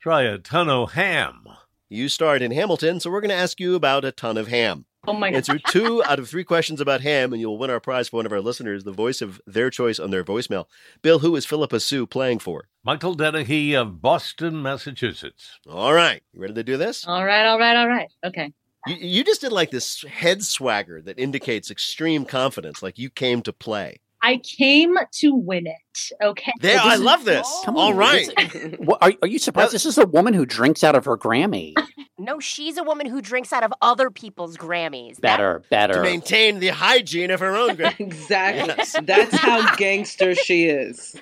[0.00, 1.44] Try a ton of ham.
[1.92, 4.86] You starred in Hamilton, so we're going to ask you about a ton of ham.
[5.06, 8.08] Oh my Answer two out of three questions about ham, and you'll win our prize
[8.08, 10.64] for one of our listeners, the voice of their choice on their voicemail.
[11.02, 12.68] Bill, who is Phillipa Soo playing for?
[12.82, 15.58] Michael Dennehy of Boston, Massachusetts.
[15.68, 17.06] All right, you ready to do this?
[17.06, 18.08] All right, all right, all right.
[18.24, 18.54] Okay.
[18.86, 23.42] You, you just did like this head swagger that indicates extreme confidence, like you came
[23.42, 24.00] to play.
[24.22, 26.10] I came to win it.
[26.22, 26.52] Okay.
[26.60, 27.48] There, I love this.
[27.64, 28.28] Come All on, right.
[28.38, 29.72] it's- What, are, are you surprised?
[29.72, 31.74] This is a woman who drinks out of her Grammy.
[32.18, 35.16] No, she's a woman who drinks out of other people's Grammys.
[35.16, 36.02] That- Better, To better.
[36.02, 37.74] maintain the hygiene of her own.
[37.74, 38.72] gra- exactly.
[38.78, 38.94] Yes.
[39.02, 41.16] That's how gangster she is.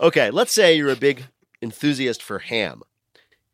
[0.00, 1.24] Okay, let's say you're a big
[1.60, 2.82] enthusiast for ham.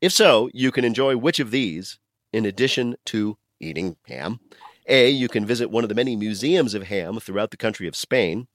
[0.03, 1.99] If so, you can enjoy which of these
[2.35, 4.41] in addition to eating ham?
[4.87, 7.97] A, you can visit one of the many museums of ham throughout the country of
[7.97, 8.49] Spain.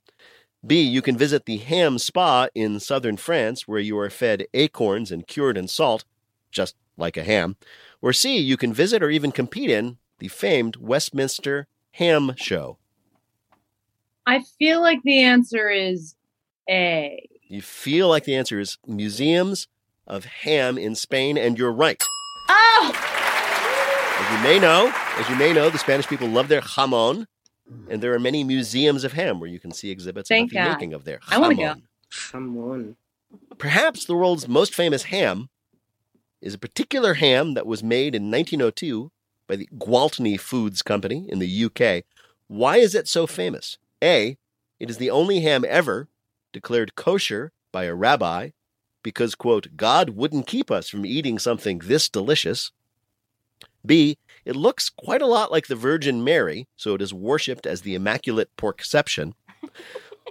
[0.65, 5.11] B, you can visit the ham spa in southern France where you are fed acorns
[5.11, 6.03] and cured in salt,
[6.51, 7.55] just like a ham.
[8.01, 12.77] Or C, you can visit or even compete in the famed Westminster Ham Show.
[14.25, 16.15] I feel like the answer is
[16.69, 17.29] A.
[17.43, 19.67] You feel like the answer is museums
[20.05, 22.03] of ham in Spain, and you're right.
[22.49, 23.16] Oh!
[24.27, 27.27] As you may know, as you may know, the Spanish people love their jamon,
[27.89, 30.69] and there are many museums of ham where you can see exhibits Thank about the
[30.71, 31.75] making of their I wanna go.
[32.11, 32.95] jamon.
[33.57, 35.47] Perhaps the world's most famous ham
[36.41, 39.11] is a particular ham that was made in 1902
[39.47, 42.03] by the Gwaltney Foods Company in the UK.
[42.47, 43.77] Why is it so famous?
[44.03, 44.37] A,
[44.77, 46.09] it is the only ham ever
[46.51, 48.49] declared kosher by a rabbi
[49.03, 52.73] because, quote, God wouldn't keep us from eating something this delicious.
[53.85, 57.81] B, it looks quite a lot like the Virgin Mary, so it is worshipped as
[57.81, 59.33] the Immaculate Porkception.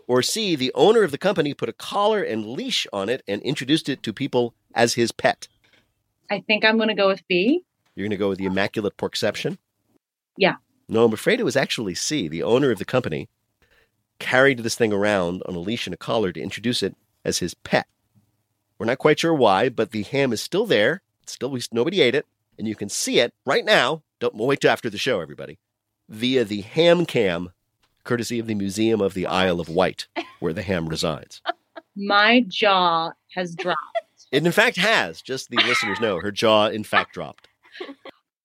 [0.09, 3.43] Or C, the owner of the company put a collar and leash on it and
[3.43, 5.49] introduced it to people as his pet.
[6.31, 7.63] I think I'm going to go with B.
[7.95, 9.59] You're going to go with the Immaculate Porkception?
[10.37, 10.57] Yeah.
[10.89, 12.29] No, I'm afraid it was actually C.
[12.29, 13.29] The owner of the company
[14.19, 17.55] carried this thing around on a leash and a collar to introduce it as his
[17.55, 17.87] pet.
[18.79, 21.03] We're not quite sure why, but the ham is still there.
[21.23, 22.27] It's still we, nobody ate it,
[22.59, 24.03] and you can see it right now.
[24.21, 25.59] Don't wait till after the show, everybody.
[26.09, 27.51] Via the ham cam,
[28.05, 30.07] courtesy of the Museum of the Isle of Wight,
[30.41, 31.43] where the ham resides.
[31.97, 33.79] My jaw has dropped.
[34.33, 37.49] It in fact has, just the listeners know, her jaw in fact dropped.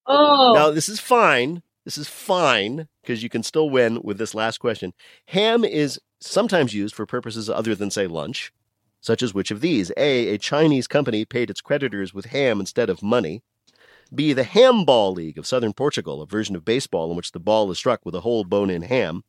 [0.06, 1.62] Oh, Now, this is fine.
[1.86, 4.93] This is fine because you can still win with this last question.
[5.28, 8.52] Ham is sometimes used for purposes other than, say, lunch,
[9.00, 9.91] such as which of these?
[9.97, 10.36] A.
[10.36, 13.41] A Chinese company paid its creditors with ham instead of money.
[14.13, 14.34] B.
[14.34, 17.78] The Hamball League of southern Portugal, a version of baseball in which the ball is
[17.78, 19.24] struck with a whole bone in ham.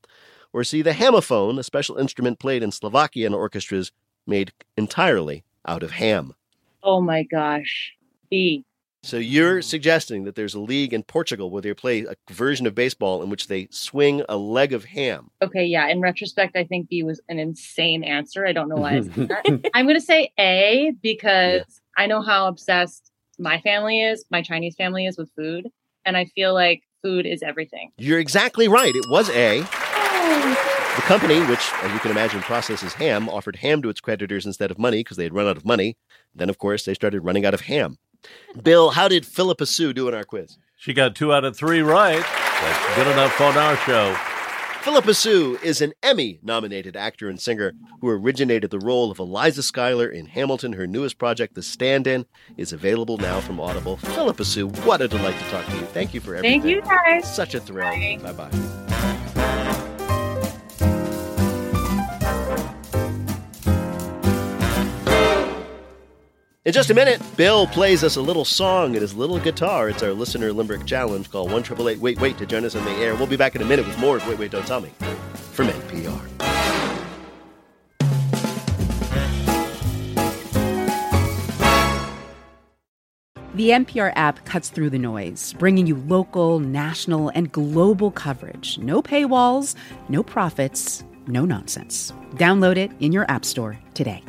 [0.52, 0.82] Or C.
[0.82, 3.92] The Hamophone, a special instrument played in Slovakian orchestras
[4.26, 6.34] made entirely out of ham.
[6.82, 7.92] oh my gosh.
[8.28, 8.64] B.
[9.04, 12.74] So you're suggesting that there's a league in Portugal where they play a version of
[12.74, 15.30] baseball in which they swing a leg of ham.
[15.42, 15.88] Okay, yeah.
[15.88, 18.46] In retrospect, I think B was an insane answer.
[18.46, 19.70] I don't know why I said that.
[19.74, 23.11] I'm going to say A because I know how obsessed
[23.42, 25.68] my family is, my Chinese family is with food.
[26.04, 27.90] And I feel like food is everything.
[27.98, 28.94] You're exactly right.
[28.94, 29.62] It was A.
[29.64, 30.92] Oh.
[30.96, 34.70] The company, which, as you can imagine, processes ham, offered ham to its creditors instead
[34.70, 35.96] of money because they had run out of money.
[36.34, 37.98] Then, of course, they started running out of ham.
[38.62, 40.58] Bill, how did Phillipa Soo do in our quiz?
[40.76, 42.22] She got two out of three right.
[42.22, 44.31] That's good enough on our show.
[44.82, 49.62] Phillipa Soo is an Emmy nominated actor and singer who originated the role of Eliza
[49.62, 50.72] Schuyler in Hamilton.
[50.72, 53.96] Her newest project, The Stand In, is available now from Audible.
[53.98, 55.84] Phillipa Soo, what a delight to talk to you.
[55.86, 56.62] Thank you for everything.
[56.62, 57.32] Thank you guys.
[57.32, 57.92] Such a thrill.
[57.92, 58.91] Bye bye.
[66.64, 69.88] In just a minute, Bill plays us a little song at his little guitar.
[69.88, 72.84] It's our listener limerick challenge called one triple eight wait wait to join us on
[72.84, 73.16] the air.
[73.16, 74.90] We'll be back in a minute with more of Wait Wait Don't Tell Me
[75.34, 76.20] from NPR.
[83.54, 88.78] The NPR app cuts through the noise, bringing you local, national, and global coverage.
[88.78, 89.74] No paywalls,
[90.08, 92.12] no profits, no nonsense.
[92.36, 94.22] Download it in your App Store today.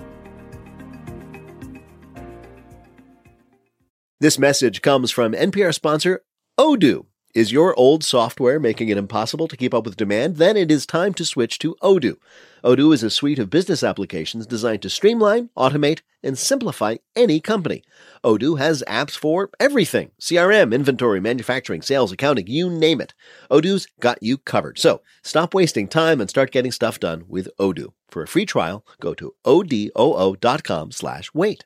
[4.24, 6.24] This message comes from NPR sponsor
[6.58, 7.08] Odoo.
[7.36, 10.38] Is your old software making it impossible to keep up with demand?
[10.38, 12.16] Then it is time to switch to Odoo.
[12.64, 17.84] Odoo is a suite of business applications designed to streamline, automate, and simplify any company.
[18.24, 23.14] Odoo has apps for everything CRM, inventory, manufacturing, sales, accounting, you name it.
[23.52, 24.80] Odoo's got you covered.
[24.80, 27.92] So stop wasting time and start getting stuff done with Odoo.
[28.08, 31.66] For a free trial, go to odoo.com slash wait.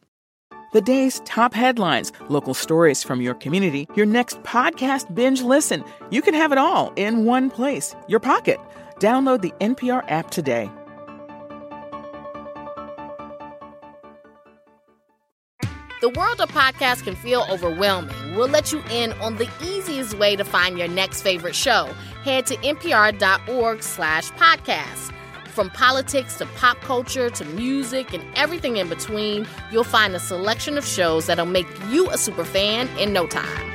[0.71, 5.83] The day's top headlines, local stories from your community, your next podcast binge listen.
[6.11, 8.57] You can have it all in one place, your pocket.
[8.99, 10.71] Download the NPR app today.
[16.01, 18.35] The world of podcasts can feel overwhelming.
[18.35, 21.89] We'll let you in on the easiest way to find your next favorite show.
[22.23, 25.13] Head to npr.org slash podcasts.
[25.51, 30.77] From politics to pop culture to music and everything in between, you'll find a selection
[30.77, 33.67] of shows that'll make you a super fan in no time.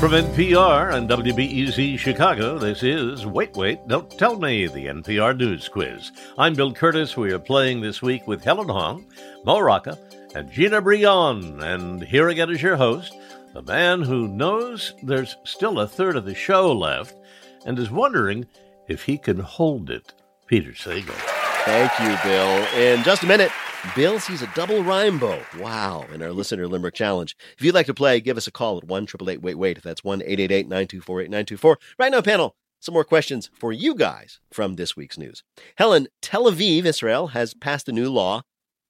[0.00, 5.68] From NPR and WBEZ Chicago, this is Wait, Wait, Don't Tell Me, the NPR News
[5.68, 6.10] Quiz.
[6.36, 7.16] I'm Bill Kurtis.
[7.16, 9.06] We are playing this week with Helen Hong,
[9.44, 9.96] Mo Rocca,
[10.34, 11.62] and Gina Brillon.
[11.62, 13.14] And here again is your host,
[13.54, 17.16] the man who knows there's still a third of the show left
[17.64, 18.44] and is wondering
[18.88, 20.12] if he can hold it,
[20.48, 21.14] Peter Sagal.
[21.64, 22.66] Thank you, Bill.
[22.76, 23.52] In just a minute,
[23.94, 25.40] Bill sees a double rainbow.
[25.60, 27.36] Wow, in our listener limerick challenge.
[27.56, 29.82] If you'd like to play, give us a call at 1 wait wait.
[29.84, 31.78] That's 1 888 924 8924.
[32.00, 35.44] Right now, panel, some more questions for you guys from this week's news.
[35.76, 38.42] Helen, Tel Aviv, Israel, has passed a new law.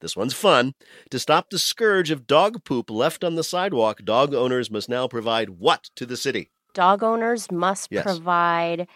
[0.05, 0.75] This one's fun.
[1.09, 5.09] To stop the scourge of dog poop left on the sidewalk, dog owners must now
[5.09, 6.51] provide what to the city?
[6.75, 8.05] Dog owners must Yes.
[8.05, 8.87] provide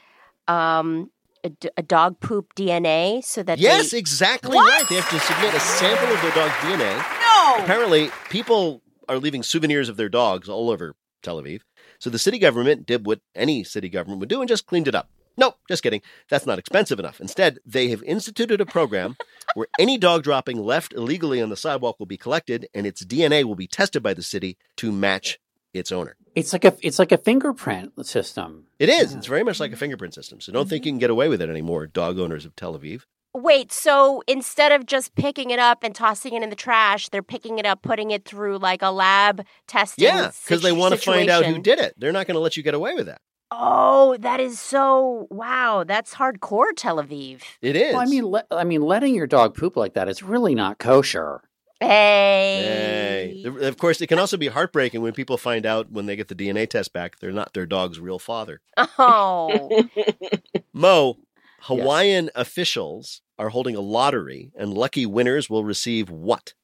[0.49, 1.11] um,
[1.43, 4.71] a, d- a dog poop DNA so that Yes, they, exactly What?
[4.71, 4.87] right.
[4.91, 6.95] They have to submit a sample of their dog's DNA.
[6.99, 7.65] No!
[7.65, 11.63] Apparently, people are leaving souvenirs of their dogs all over Tel Aviv.
[11.99, 14.95] So the city government did what any city government would do and just cleaned it
[14.95, 15.09] up.
[15.39, 16.03] No, just kidding.
[16.29, 17.21] That's not expensive enough.
[17.21, 19.17] Instead, they have instituted a program
[19.55, 23.45] where any dog dropping left illegally on the sidewalk will be collected and its DNA
[23.45, 25.39] will be tested by the city to match
[25.73, 26.17] its owner.
[26.35, 28.67] It's like a it's like a fingerprint system.
[28.81, 29.15] It is.
[29.15, 30.41] It's very much like a fingerprint system.
[30.41, 30.89] So don't think mm-hmm.
[30.89, 33.03] you can get away with it anymore, dog owners of Tel Aviv.
[33.35, 37.23] Wait, so instead of just picking it up and tossing it in the trash, they're
[37.23, 40.05] picking it up, putting it through like a lab testing.
[40.05, 41.95] Yeah, because they want to find out who did it.
[41.97, 43.21] They're not going to let you get away with that.
[43.51, 45.85] Oh, that is so wow.
[45.87, 47.43] That's hardcore Tel Aviv.
[47.63, 47.93] It is.
[47.95, 50.79] Well, I mean, le- I mean, letting your dog poop like that is really not
[50.79, 51.43] kosher.
[51.81, 53.43] Hey.
[53.45, 53.67] Hey.
[53.67, 56.35] Of course, it can also be heartbreaking when people find out when they get the
[56.35, 58.61] DNA test back they're not their dog's real father.
[58.99, 59.85] Oh.
[60.73, 61.19] Mo,
[61.63, 66.55] Hawaiian officials are holding a lottery, and lucky winners will receive what?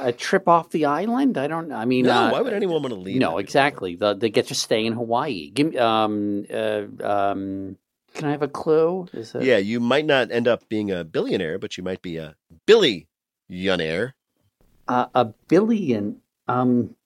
[0.00, 1.36] A trip off the island?
[1.36, 1.70] I don't.
[1.70, 3.18] I mean, no, uh, why would anyone want to leave?
[3.20, 3.94] No, exactly.
[3.94, 5.50] The, they get to stay in Hawaii.
[5.50, 5.78] Give me.
[5.78, 6.46] Um.
[6.52, 7.76] Uh, um.
[8.14, 9.06] Can I have a clue?
[9.12, 9.42] Is it?
[9.42, 12.34] Yeah, you might not end up being a billionaire, but you might be a
[12.66, 14.14] billionaire.
[14.88, 16.20] Uh, a billion.
[16.48, 16.96] Um.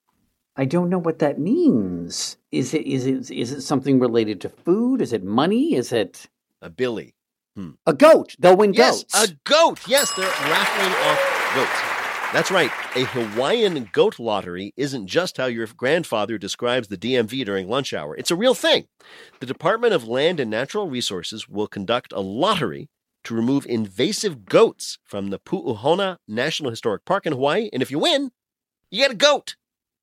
[0.57, 2.37] I don't know what that means.
[2.53, 2.87] Is it?
[2.87, 3.31] Is it?
[3.31, 5.01] Is it something related to food?
[5.03, 5.75] Is it money?
[5.75, 6.29] Is it
[6.63, 7.15] a billy?
[7.87, 8.37] A goat.
[8.39, 9.31] They'll win Yes, goats.
[9.31, 9.81] a goat.
[9.87, 12.00] Yes, they're raffling off goats.
[12.33, 12.71] That's right.
[12.95, 18.17] A Hawaiian goat lottery isn't just how your grandfather describes the DMV during lunch hour.
[18.17, 18.87] It's a real thing.
[19.41, 22.89] The Department of Land and Natural Resources will conduct a lottery
[23.25, 27.69] to remove invasive goats from the Pu'uhona National Historic Park in Hawaii.
[27.73, 28.31] And if you win,
[28.93, 29.57] you get a goat.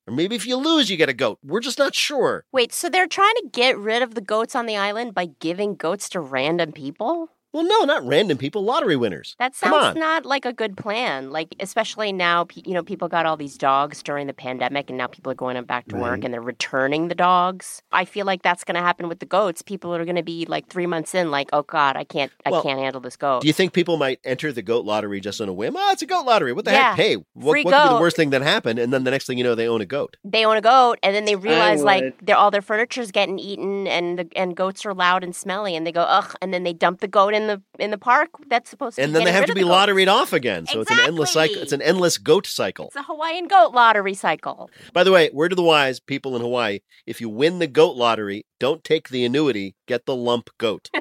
[0.06, 1.38] Or maybe if you lose, you get a goat.
[1.42, 2.44] We're just not sure.
[2.52, 5.76] Wait, so they're trying to get rid of the goats on the island by giving
[5.76, 7.30] goats to random people?
[7.52, 9.34] Well, no, not random people, lottery winners.
[9.38, 11.30] That sounds not like a good plan.
[11.30, 15.06] Like, especially now, you know, people got all these dogs during the pandemic, and now
[15.06, 16.24] people are going back to work Right.
[16.24, 17.80] and they're returning the dogs.
[17.90, 19.62] I feel like that's going to happen with the goats.
[19.62, 22.50] People are going to be like three months in, like, oh God, I can't, I
[22.50, 23.40] Well, can't handle this goat.
[23.40, 25.74] Do you think people might enter the goat lottery just on a whim?
[25.74, 26.52] Oh, it's a goat lottery.
[26.52, 26.90] What the Yeah.
[26.90, 26.96] heck?
[26.96, 28.78] Hey, what, Free what could be the worst thing that happened?
[28.78, 30.18] And then the next thing you know, they own a goat.
[30.22, 33.86] they own a goat, and then they realize like they're, all their furniture's getting eaten,
[33.86, 36.74] and the and goats are loud and smelly, and they go ugh, and then they
[36.74, 38.30] dump the goat in the in the park.
[38.48, 39.04] That's supposed to be.
[39.04, 39.90] And be then they have to be the goats.
[39.90, 40.66] lotteried off again.
[40.66, 41.62] So it's an endless cycle.
[41.62, 42.86] It's an endless goat cycle.
[42.86, 44.70] It's a Hawaiian goat lottery cycle.
[44.92, 47.96] By the way, word to the wise, people in Hawaii, if you win the goat
[47.96, 50.90] lottery, don't take the annuity, get the lump goat.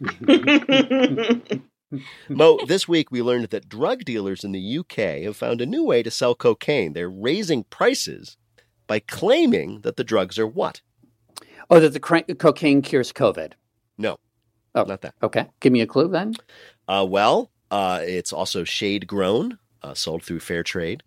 [2.28, 5.84] Mo, this week we learned that drug dealers in the UK have found a new
[5.84, 6.92] way to sell cocaine.
[6.92, 8.36] They're raising prices
[8.86, 10.80] by claiming that the drugs are what?
[11.70, 13.52] Oh, that the cra- cocaine cures COVID.
[13.96, 14.18] No,
[14.74, 15.14] oh, not that.
[15.22, 16.34] Okay, give me a clue then.
[16.88, 21.02] Uh, well, uh, it's also shade grown, uh, sold through fair trade.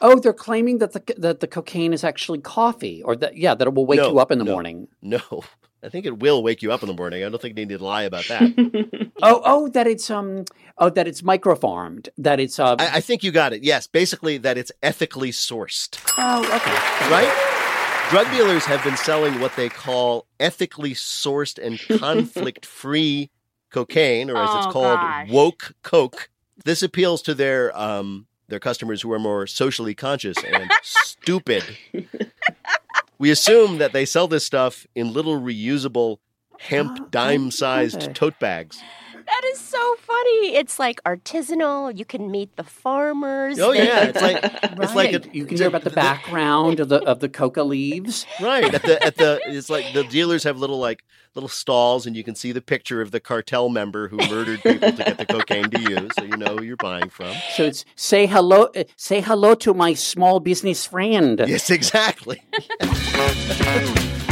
[0.00, 3.66] Oh, they're claiming that the that the cocaine is actually coffee, or that yeah, that
[3.66, 4.88] it will wake No, you up in the no, morning.
[5.00, 5.20] No,
[5.82, 7.22] I think it will wake you up in the morning.
[7.24, 9.00] I don't think they need to lie about that.
[9.22, 10.44] Oh, oh, that it's um,
[10.76, 12.08] oh, that it's microfarmed.
[12.18, 13.62] That it's uh, I, I think you got it.
[13.62, 15.98] Yes, basically that it's ethically sourced.
[16.18, 17.53] oh, okay, right?
[18.10, 23.30] Drug dealers have been selling what they call ethically sourced and conflict free
[23.70, 25.28] cocaine, or as it's Oh, called, gosh.
[25.30, 26.28] woke coke.
[26.64, 31.64] This appeals to their um, their customers who are more socially conscious and stupid.
[33.16, 36.18] We assume that they sell this stuff in little reusable
[36.58, 38.82] hemp dime sized tote bags.
[39.26, 40.54] That is so funny.
[40.54, 41.96] It's like artisanal.
[41.96, 43.58] You can meet the farmers.
[43.58, 47.02] Oh yeah, it's like it's like a, you can hear about the background of the
[47.04, 48.26] of the coca leaves.
[48.40, 51.04] Right at the at the it's like the dealers have little like
[51.34, 54.92] little stalls, and you can see the picture of the cartel member who murdered people
[54.92, 57.34] to get the cocaine to you, so you know who you're buying from.
[57.56, 61.42] So it's say hello, uh, say hello to my small business friend.
[61.46, 62.42] Yes, exactly.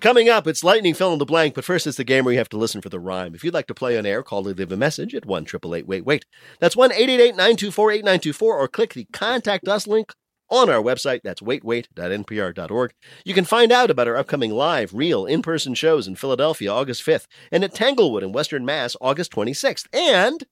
[0.00, 2.38] Coming up, it's lightning fill in the blank, but first it's the game where you
[2.38, 3.34] have to listen for the rhyme.
[3.34, 6.06] If you'd like to play on air, call or leave a message at 1 wait
[6.06, 6.24] wait.
[6.60, 10.12] That's 1 924 8924 or click the contact us link
[10.48, 11.22] on our website.
[11.24, 12.92] That's waitwait.npr.org.
[13.24, 17.04] You can find out about our upcoming live, real, in person shows in Philadelphia August
[17.04, 19.86] 5th and at Tanglewood in Western Mass August 26th.
[19.92, 20.44] And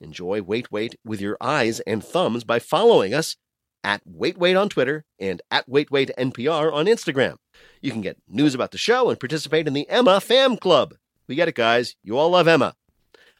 [0.00, 3.36] enjoy Wait Wait with your eyes and thumbs by following us
[3.84, 7.36] at Wait Wait on Twitter and at Wait Wait NPR on Instagram.
[7.80, 10.94] You can get news about the show and participate in the Emma Fam Club.
[11.28, 11.94] We get it, guys.
[12.02, 12.74] You all love Emma.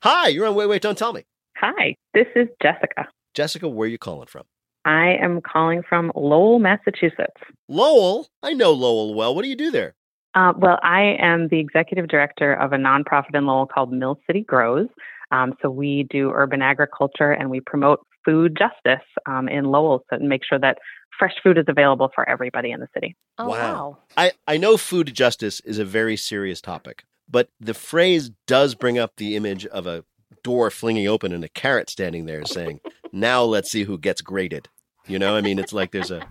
[0.03, 1.25] Hi, you're on Wait Wait Don't Tell Me.
[1.57, 3.09] Hi, this is Jessica.
[3.33, 4.45] Jessica, where are you calling from?
[4.85, 7.41] I am calling from Lowell, Massachusetts.
[7.69, 8.29] Lowell.
[8.43, 9.35] I know Lowell well.
[9.35, 9.95] What do you do there?
[10.35, 14.43] Uh, well, I am the executive director of a nonprofit in Lowell called Mill City
[14.43, 14.89] Grows.
[15.31, 20.19] Um, so we do urban agriculture and we promote food justice um, in Lowell to
[20.19, 20.79] make sure that
[21.19, 23.17] fresh food is available for everybody in the city.
[23.39, 23.99] Oh, wow.
[24.17, 28.99] I, I know food justice is a very serious topic, but the phrase does bring
[28.99, 30.05] up the image of a
[30.43, 32.81] door flinging open and a carrot standing there saying,
[33.13, 34.69] "Now let's see who gets graded."
[35.07, 36.27] You know, I mean, it's like there's a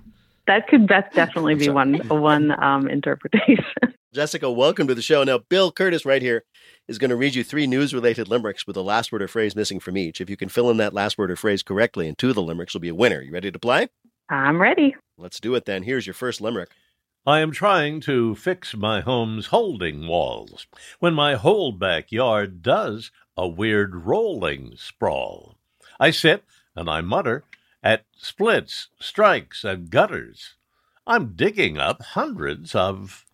[0.48, 3.66] That could that's definitely be one one um, interpretation.
[4.14, 5.24] Jessica, welcome to the show.
[5.24, 6.44] Now, Bill Kurtis, right here,
[6.88, 9.56] is going to read you three news related limericks with a last word or phrase
[9.56, 10.22] missing from each.
[10.22, 12.44] If you can fill in that last word or phrase correctly and two of the
[12.44, 13.22] limericks, you'll be a winner.
[13.22, 13.88] You ready to play?
[14.30, 14.96] I'm ready.
[15.18, 15.82] Let's do it then.
[15.82, 16.70] Here's your first limerick.
[17.26, 20.68] I am trying to fix my home's holding walls
[21.00, 25.58] when my whole backyard does a weird rolling sprawl.
[26.00, 26.44] I sit
[26.76, 27.46] and I mutter
[27.84, 30.56] at splits, strikes, and gutters.
[31.06, 33.26] I'm digging up hundreds of.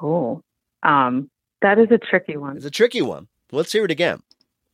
[0.00, 0.42] Oh,
[0.82, 1.30] um,
[1.60, 2.56] that is a tricky one.
[2.56, 3.28] It's a tricky one.
[3.52, 4.22] Let's hear it again.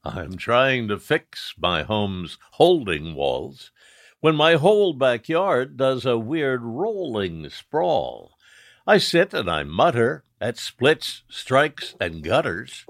[0.05, 3.71] I'm trying to fix my home's holding walls
[4.21, 8.33] when my whole backyard does a weird rolling sprawl.
[8.87, 12.87] I sit and I mutter at splits, strikes, and gutters.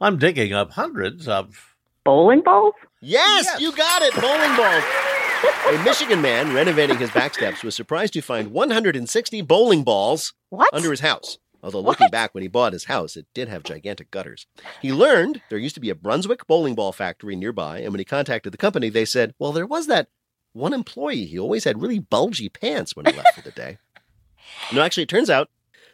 [0.00, 1.74] I'm digging up hundreds of.
[2.04, 2.74] Bowling balls?
[3.00, 3.60] Yes, yes.
[3.60, 4.14] you got it.
[4.14, 5.11] Bowling balls.
[5.42, 10.72] A Michigan man renovating his back steps was surprised to find 160 bowling balls what?
[10.72, 11.38] under his house.
[11.62, 12.12] Although looking What?
[12.12, 14.46] back when he bought his house, it did have gigantic gutters.
[14.80, 18.04] He learned there used to be a Brunswick bowling ball factory nearby, and when he
[18.04, 20.08] contacted the company, they said, well, there was that
[20.52, 21.26] one employee.
[21.26, 23.78] He always had really bulgy pants when he left for the day.
[24.72, 25.48] No, actually, it turns out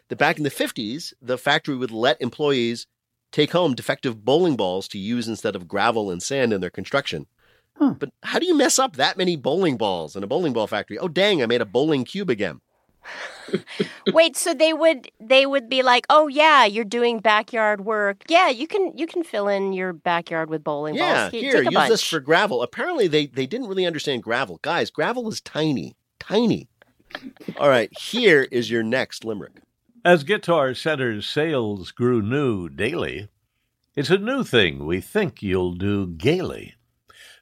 [0.09, 2.87] that back in the 50s, the factory would let employees
[3.31, 7.27] take home defective bowling balls to use instead of gravel and sand in their construction.
[7.79, 10.97] But how do you mess up that many bowling balls in a bowling ball factory?
[10.97, 12.61] Oh, dang, I made a bowling cube again.
[14.13, 18.23] Wait, so they would they would be like, "Oh yeah, you're doing backyard work.
[18.27, 21.31] Yeah, you can you can fill in your backyard with bowling Yeah, balls.
[21.31, 22.61] Here, here, take a use bunch." this for gravel.
[22.61, 24.59] Apparently, they, they didn't really understand gravel.
[24.61, 26.67] Guys, gravel is tiny, tiny.
[27.57, 29.53] All right, here is your next limerick.
[30.05, 33.29] As Guitar Center's sales grew new daily,
[33.95, 36.75] it's a new thing we think you'll do gaily.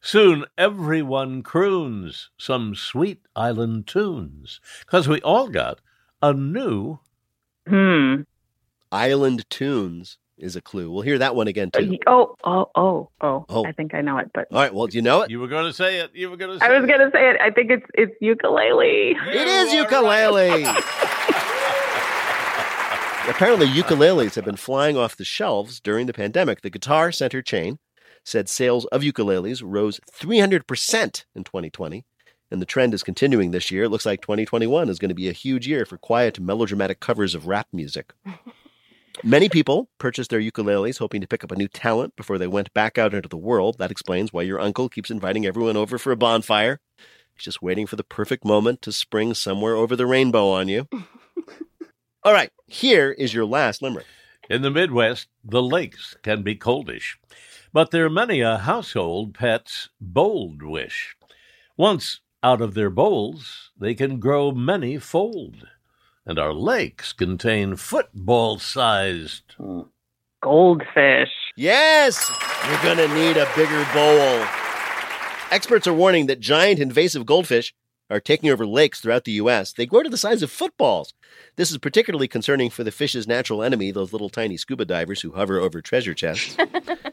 [0.01, 5.79] Soon everyone croons some sweet island tunes, 'cause we all got
[6.21, 6.99] a new.
[7.67, 8.21] Hmm.
[8.91, 10.89] Island Tunes is a clue.
[10.89, 11.97] We'll hear that one again, too.
[12.07, 13.65] Oh, oh, oh, oh, Oh.
[13.65, 15.29] I think I know it, but All right, well, do you know it?
[15.31, 16.11] You were going to say it.
[16.13, 17.37] You were going to I was gonna say it.
[17.41, 19.17] I think it's it's ukulele.
[19.27, 20.63] It is ukulele.
[23.29, 26.61] Apparently, ukuleles have been flying off the shelves during the pandemic.
[26.61, 27.77] The Guitar Center chain
[28.28, 32.05] said sales of ukuleles rose 300% in 2020,
[32.51, 33.86] and the trend is continuing this year.
[33.86, 37.34] It looks like 2021 is going to be a huge year for quiet, melodramatic covers
[37.34, 38.11] of rap music.
[39.23, 42.73] Many people purchased their ukuleles hoping to pick up a new talent before they went
[42.73, 43.78] back out into the world.
[43.80, 46.82] That explains why your uncle keeps inviting everyone over for a bonfire.
[47.34, 50.88] He's just waiting for the perfect moment to spring somewhere over the rainbow on you.
[52.23, 54.05] All right, here is your last limerick.
[54.49, 57.15] In the Midwest, the lakes can be coldish,
[57.74, 61.15] but they're many a household pet's bold wish.
[61.76, 65.68] Once out of their bowls, they can grow many fold,
[66.26, 69.55] and our lakes contain football sized.
[69.57, 69.82] Hmm.
[70.41, 71.32] Goldfish.
[71.55, 72.32] Yes,
[72.68, 74.45] you're going to need a bigger bowl.
[75.49, 77.74] Experts are warning that giant invasive goldfish
[78.09, 79.74] are taking over lakes throughout the U.S.
[79.74, 81.13] They grow to the size of footballs.
[81.55, 85.34] This is particularly concerning for the fish's natural enemy, those little tiny scuba divers who
[85.34, 86.55] hover over treasure chests.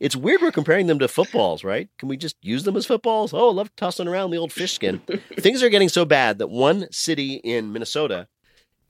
[0.00, 1.88] it's weird we're comparing them to footballs, right?
[1.98, 3.32] Can we just use them as footballs?
[3.32, 5.00] Oh, I love tossing around the old fish skin.
[5.38, 8.28] Things are getting so bad that one city in Minnesota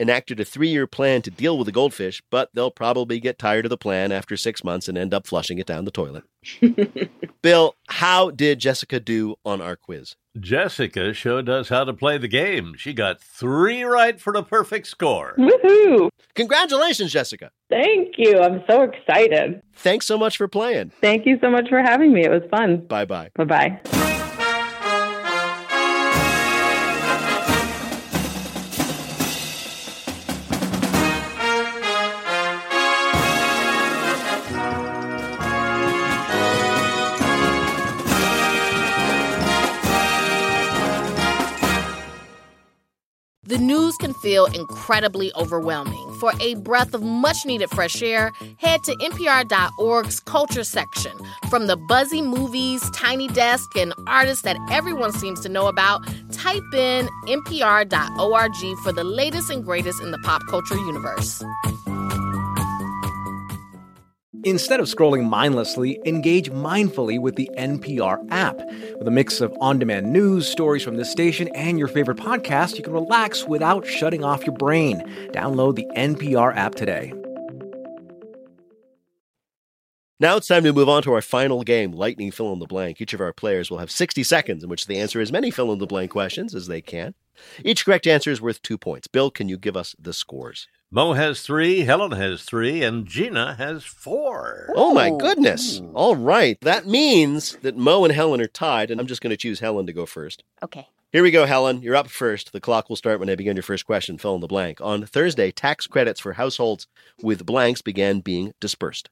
[0.00, 3.66] enacted a three year plan to deal with the goldfish, but they'll probably get tired
[3.66, 6.24] of the plan after six months and end up flushing it down the toilet.
[7.42, 10.16] Bill, how did Jessica do on our quiz?
[10.38, 12.74] Jessica showed us how to play the game.
[12.76, 15.34] She got three right for the perfect score.
[15.38, 16.10] Woohoo!
[16.34, 17.50] Congratulations, Jessica.
[17.68, 18.38] Thank you.
[18.38, 19.62] I'm so excited.
[19.74, 20.92] Thanks so much for playing.
[21.00, 22.24] Thank you so much for having me.
[22.24, 22.86] It was fun.
[22.86, 23.30] Bye bye.
[23.34, 24.07] Bye bye.
[43.48, 46.12] The news can feel incredibly overwhelming.
[46.20, 51.12] For a breath of much needed fresh air, head to NPR.org's culture section.
[51.48, 56.74] From the buzzy movies, tiny desk, and artists that everyone seems to know about, type
[56.74, 61.42] in NPR.org for the latest and greatest in the pop culture universe.
[64.44, 68.56] Instead of scrolling mindlessly, engage mindfully with the NPR app.
[68.96, 72.76] With a mix of on demand news, stories from this station, and your favorite podcast,
[72.76, 75.00] you can relax without shutting off your brain.
[75.32, 77.12] Download the NPR app today.
[80.20, 83.00] Now it's time to move on to our final game, Lightning Fill in the Blank.
[83.00, 85.72] Each of our players will have 60 seconds in which they answer as many fill
[85.72, 87.14] in the blank questions as they can.
[87.64, 89.06] Each correct answer is worth two points.
[89.06, 90.66] Bill, can you give us the scores?
[90.90, 94.72] Mo has three, Helen has three, and Gina has four.
[94.74, 95.18] Oh my oh.
[95.18, 95.82] goodness.
[95.92, 96.58] All right.
[96.62, 99.86] That means that Mo and Helen are tied, and I'm just going to choose Helen
[99.86, 100.44] to go first.
[100.62, 100.88] Okay.
[101.12, 101.82] Here we go, Helen.
[101.82, 102.52] You're up first.
[102.52, 104.16] The clock will start when I begin your first question.
[104.16, 104.80] Fill in the blank.
[104.80, 106.86] On Thursday, tax credits for households
[107.22, 109.10] with blanks began being dispersed.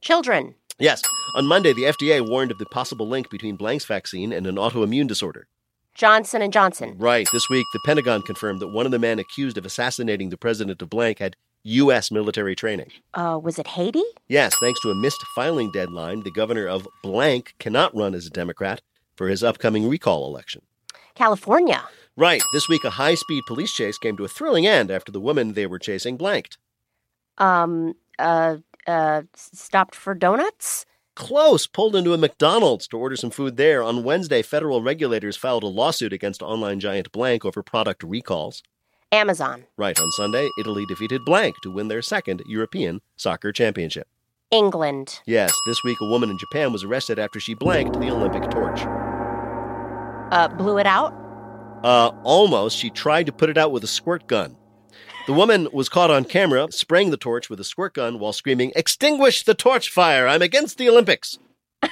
[0.00, 0.56] Children.
[0.80, 1.02] Yes.
[1.36, 5.06] On Monday, the FDA warned of the possible link between blanks vaccine and an autoimmune
[5.06, 5.46] disorder.
[5.94, 6.94] Johnson and Johnson.
[6.98, 7.28] Right.
[7.32, 10.80] This week, the Pentagon confirmed that one of the men accused of assassinating the president
[10.82, 12.10] of blank had U.S.
[12.10, 12.90] military training.
[13.14, 14.02] Uh, was it Haiti?
[14.28, 18.30] Yes, thanks to a missed filing deadline, the governor of blank cannot run as a
[18.30, 18.80] Democrat
[19.16, 20.62] for his upcoming recall election.
[21.14, 21.82] California.
[22.16, 22.42] Right.
[22.52, 25.52] This week, a high speed police chase came to a thrilling end after the woman
[25.52, 26.58] they were chasing blanked.
[27.38, 30.84] Um, uh, uh, stopped for donuts?
[31.14, 33.82] Close pulled into a McDonald's to order some food there.
[33.82, 38.62] On Wednesday, federal regulators filed a lawsuit against online giant Blank over product recalls.
[39.10, 39.66] Amazon.
[39.76, 39.98] Right.
[40.00, 44.08] On Sunday, Italy defeated Blank to win their second European soccer championship.
[44.50, 45.20] England.
[45.26, 48.80] Yes, this week a woman in Japan was arrested after she blanked the Olympic torch.
[50.30, 51.12] Uh, blew it out?
[51.82, 52.78] Uh, almost.
[52.78, 54.56] She tried to put it out with a squirt gun.
[55.26, 58.72] The woman was caught on camera spraying the torch with a squirt gun while screaming,
[58.74, 60.26] Extinguish the torch fire!
[60.26, 61.38] I'm against the Olympics!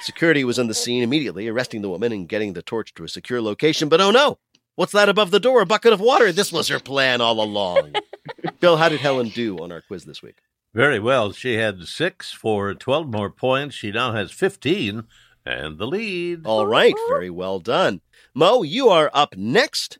[0.00, 3.08] Security was on the scene immediately, arresting the woman and getting the torch to a
[3.08, 4.38] secure location, but oh no!
[4.74, 5.60] What's that above the door?
[5.60, 6.32] A bucket of water.
[6.32, 7.92] This was her plan all along.
[8.60, 10.38] Bill, how did Helen do on our quiz this week?
[10.74, 11.32] Very well.
[11.32, 13.76] She had six for 12 more points.
[13.76, 15.04] She now has 15
[15.44, 16.46] and the lead.
[16.46, 16.94] All right.
[17.08, 18.00] Very well done.
[18.34, 19.98] Mo, you are up next.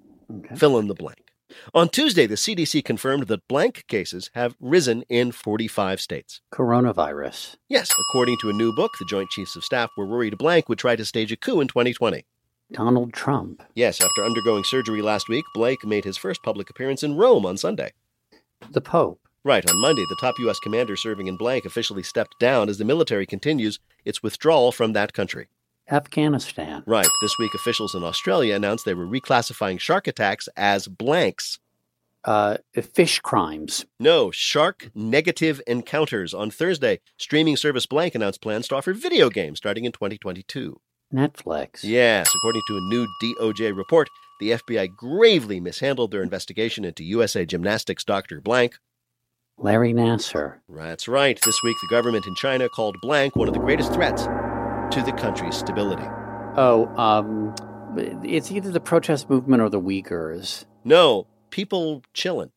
[0.57, 1.20] Fill in the blank.
[1.75, 6.41] On Tuesday, the CDC confirmed that blank cases have risen in 45 states.
[6.53, 7.57] Coronavirus.
[7.69, 10.79] Yes, according to a new book, the Joint Chiefs of Staff were worried blank would
[10.79, 12.25] try to stage a coup in 2020.
[12.73, 13.63] Donald Trump.
[13.75, 17.57] Yes, after undergoing surgery last week, Blake made his first public appearance in Rome on
[17.57, 17.93] Sunday.
[18.71, 19.21] The Pope.
[19.43, 20.59] Right, on Monday, the top U.S.
[20.59, 25.15] commander serving in blank officially stepped down as the military continues its withdrawal from that
[25.15, 25.49] country.
[25.91, 26.83] Afghanistan.
[26.87, 31.59] Right, this week officials in Australia announced they were reclassifying shark attacks as blanks.
[32.25, 32.59] Uh,
[32.95, 33.87] fish crimes.
[33.99, 36.35] No, shark negative encounters.
[36.35, 40.81] On Thursday, streaming service Blank announced plans to offer video games starting in 2022.
[41.13, 41.83] Netflix.
[41.83, 47.45] Yes, according to a new DOJ report, the FBI gravely mishandled their investigation into USA
[47.45, 48.41] Gymnastics Dr.
[48.41, 48.79] Blank.
[49.59, 50.61] Larry Nassar.
[50.69, 51.39] That's right.
[51.45, 54.27] This week, the government in China called Blank one of the greatest threats
[54.91, 56.07] to the country's stability.
[56.57, 57.55] Oh, um,
[58.25, 60.65] it's either the protest movement or the Uyghurs.
[60.85, 62.51] No, people chilling.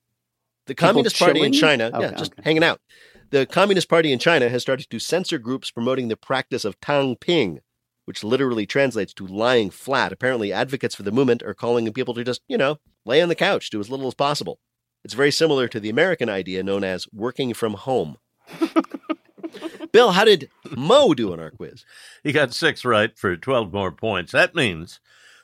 [0.65, 1.53] The People Communist Party in?
[1.53, 2.41] China, yeah, just okay.
[2.43, 2.79] hanging out.
[3.31, 7.15] The Communist Party in China has started to censor groups promoting the practice of Tang
[7.15, 7.59] Ping,
[8.05, 10.11] which literally translates to lying flat.
[10.11, 13.29] Apparently, advocates for the movement are calling on people to just, you know, lay on
[13.29, 14.59] the couch, do as little as possible.
[15.03, 18.17] It's very similar to the American idea known as working from home.
[19.93, 21.85] Bill, how did Mo do on our quiz?
[22.23, 24.31] He got six right for 12 more points.
[24.31, 24.99] That means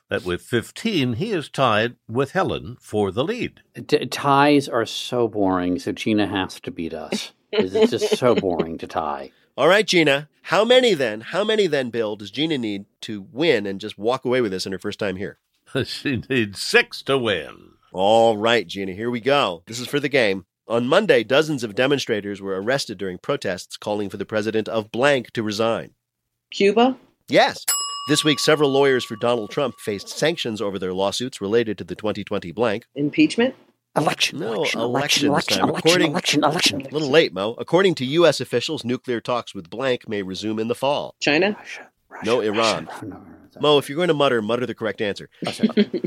[0.09, 3.61] that with 15, he is tied with Helen for the lead.
[3.87, 7.31] T- ties are so boring, so Gina has to beat us.
[7.51, 9.31] It's just so boring to tie.
[9.55, 10.29] All right, Gina.
[10.41, 11.21] How many then?
[11.21, 14.65] How many then, Bill, does Gina need to win and just walk away with this
[14.65, 15.37] in her first time here?
[15.83, 17.73] she needs six to win.
[17.93, 19.61] All right, Gina, here we go.
[19.67, 20.45] This is for the game.
[20.69, 25.31] On Monday, dozens of demonstrators were arrested during protests calling for the president of blank
[25.31, 25.95] to resign.
[26.51, 26.95] Cuba?
[27.27, 27.65] Yes.
[28.07, 31.95] This week, several lawyers for Donald Trump faced sanctions over their lawsuits related to the
[31.95, 32.85] 2020 blank.
[32.93, 33.55] Impeachment?
[33.95, 34.37] Election.
[34.37, 35.69] No, election, election, election, election, time.
[35.69, 36.81] election, According- election, election.
[36.81, 37.55] A little late, Mo.
[37.57, 38.39] According to U.S.
[38.39, 41.15] officials, nuclear talks with blank may resume in the fall.
[41.19, 41.57] China?
[42.23, 42.87] no, Iran.
[43.59, 45.29] Mo, if you're going to mutter, mutter the correct answer.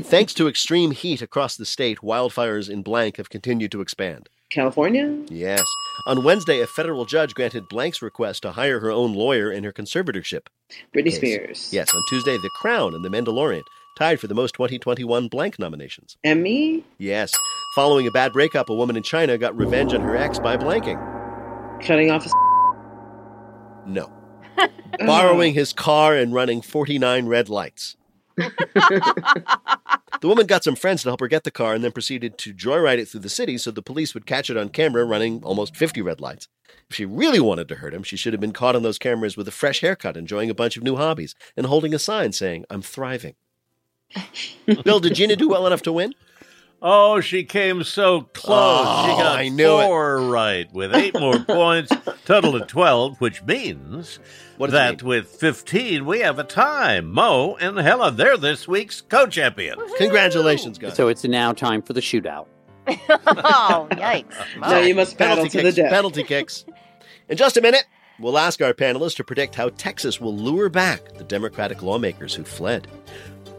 [0.01, 4.29] Thanks to extreme heat across the state, wildfires in blank have continued to expand.
[4.53, 5.17] California?
[5.29, 5.63] Yes.
[6.05, 9.73] On Wednesday, a federal judge granted Blank's request to hire her own lawyer in her
[9.73, 10.47] conservatorship.
[10.95, 11.17] Britney case.
[11.17, 11.73] Spears.
[11.73, 11.93] Yes.
[11.93, 13.63] On Tuesday, The Crown and The Mandalorian
[13.97, 16.17] tied for the most 2021 Blank nominations.
[16.23, 16.83] Emmy?
[16.97, 17.31] Yes.
[17.75, 20.99] Following a bad breakup, a woman in China got revenge on her ex by blanking.
[21.81, 22.29] Cutting off a
[23.87, 24.11] No.
[24.99, 25.55] Borrowing oh.
[25.55, 27.95] his car and running 49 red lights.
[30.23, 32.53] The woman got some friends to help her get the car and then proceeded to
[32.53, 35.75] joyride it through the city so the police would catch it on camera running almost
[35.75, 36.47] 50 red lights.
[36.89, 39.35] If she really wanted to hurt him, she should have been caught on those cameras
[39.35, 42.63] with a fresh haircut, enjoying a bunch of new hobbies, and holding a sign saying,
[42.69, 43.35] I'm thriving.
[44.85, 46.13] Bill, did Gina do well enough to win?
[46.85, 48.85] Oh, she came so close.
[48.85, 49.85] Oh, she got I knew it.
[49.85, 51.93] four right with eight more points,
[52.25, 54.19] total of 12, which means
[54.57, 56.99] What does it that with 15, we have a tie.
[56.99, 59.81] Mo and Helen, they're this week's co champions.
[59.97, 60.95] Congratulations, guys.
[60.95, 62.47] So it's now time for the shootout.
[62.87, 64.33] oh, yikes.
[64.59, 65.91] Now you must battle penalty to kicks, the death.
[65.91, 66.65] Penalty kicks.
[67.29, 67.85] In just a minute,
[68.19, 72.43] we'll ask our panelists to predict how Texas will lure back the Democratic lawmakers who
[72.43, 72.89] fled.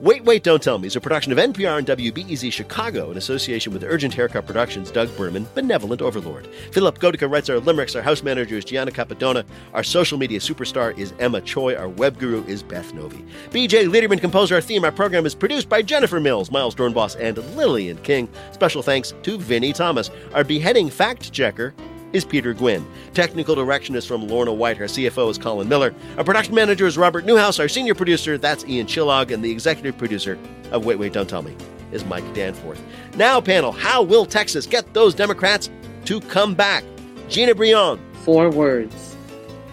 [0.00, 3.72] Wait, Wait, Don't Tell Me is a production of NPR and WBEZ Chicago in association
[3.72, 6.48] with Urgent Haircut Productions, Doug Berman, Benevolent Overlord.
[6.72, 7.94] Philip Godeka writes our limericks.
[7.94, 9.44] Our house manager is Gianna Capadona.
[9.72, 11.76] Our social media superstar is Emma Choi.
[11.76, 13.24] Our web guru is Beth Novey.
[13.50, 14.84] BJ Leiderman composed our theme.
[14.84, 18.28] Our program is produced by Jennifer Mills, Miles Doornbos, and Lillian King.
[18.50, 20.10] Special thanks to Vinnie Thomas.
[20.34, 21.72] Our beheading fact checker
[22.14, 22.86] is Peter Gwinn.
[23.12, 24.80] Technical direction is from Lorna White.
[24.80, 25.94] Our CFO is Colin Miller.
[26.16, 27.58] Our production manager is Robert Newhouse.
[27.58, 29.30] Our senior producer, that's Ian Chillag.
[29.32, 30.38] And the executive producer
[30.70, 31.54] of Wait, Wait, Don't Tell Me
[31.92, 32.80] is Mike Danforth.
[33.16, 35.68] Now, panel, how will Texas get those Democrats
[36.06, 36.84] to come back?
[37.28, 38.00] Gina Brillon.
[38.24, 39.14] Four words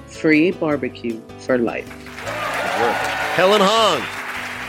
[0.08, 1.88] free barbecue for life.
[3.36, 4.02] Helen Hong.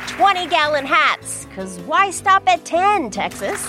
[0.09, 3.67] 20 gallon hats, because why stop at 10, Texas?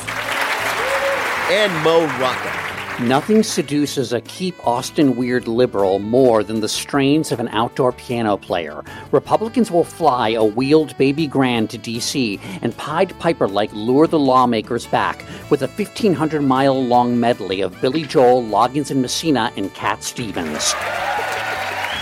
[1.50, 2.83] And Mo Rocca.
[3.02, 8.38] Nothing seduces a keep Austin weird liberal more than the strains of an outdoor piano
[8.38, 8.84] player.
[9.12, 12.40] Republicans will fly a wheeled baby grand to D.C.
[12.62, 17.80] and Pied Piper like lure the lawmakers back with a 1,500 mile long medley of
[17.82, 20.74] Billy Joel, Loggins and Messina, and Cat Stevens.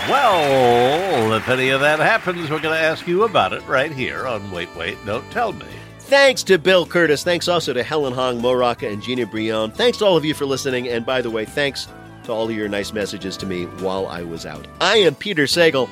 [0.08, 4.26] Well, if any of that happens, we're going to ask you about it right here
[4.26, 5.66] on Wait, Wait, Don't Tell Me.
[6.12, 7.24] Thanks to Bill Kurtis.
[7.24, 9.70] Thanks also to Helen Hong, Mo Rocca, and Gina Brillon.
[9.70, 10.86] Thanks to all of you for listening.
[10.86, 11.88] And by the way, thanks
[12.24, 14.66] to all of your nice messages to me while I was out.
[14.78, 15.88] I am Peter Sagal,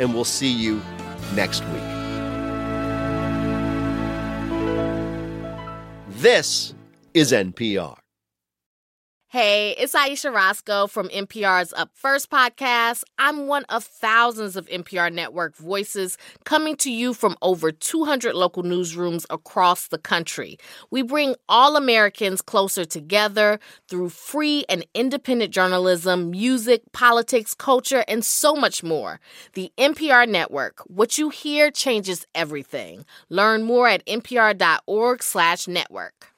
[0.00, 0.80] and we'll see you
[1.34, 1.82] next week.
[6.08, 6.72] This
[7.12, 7.98] is NPR.
[9.30, 13.04] Hey, it's Ayesha Rascoe from NPR's Up First podcast.
[13.18, 18.62] I'm one of thousands of NPR network voices coming to you from over 200 local
[18.62, 20.56] newsrooms across the country.
[20.90, 28.24] We bring all Americans closer together through free and independent journalism, music, politics, culture, and
[28.24, 29.20] so much more.
[29.52, 30.78] The NPR network.
[30.86, 33.04] What you hear changes everything.
[33.28, 36.37] Learn more at npr.org/network.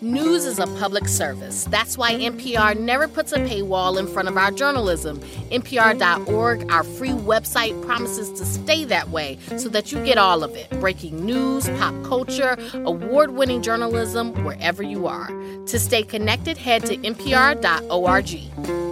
[0.00, 1.64] News is a public service.
[1.64, 5.18] That's why NPR never puts a paywall in front of our journalism.
[5.50, 10.54] NPR.org, our free website, promises to stay that way so that you get all of
[10.54, 15.26] it breaking news, pop culture, award winning journalism, wherever you are.
[15.66, 18.87] To stay connected, head to NPR.org.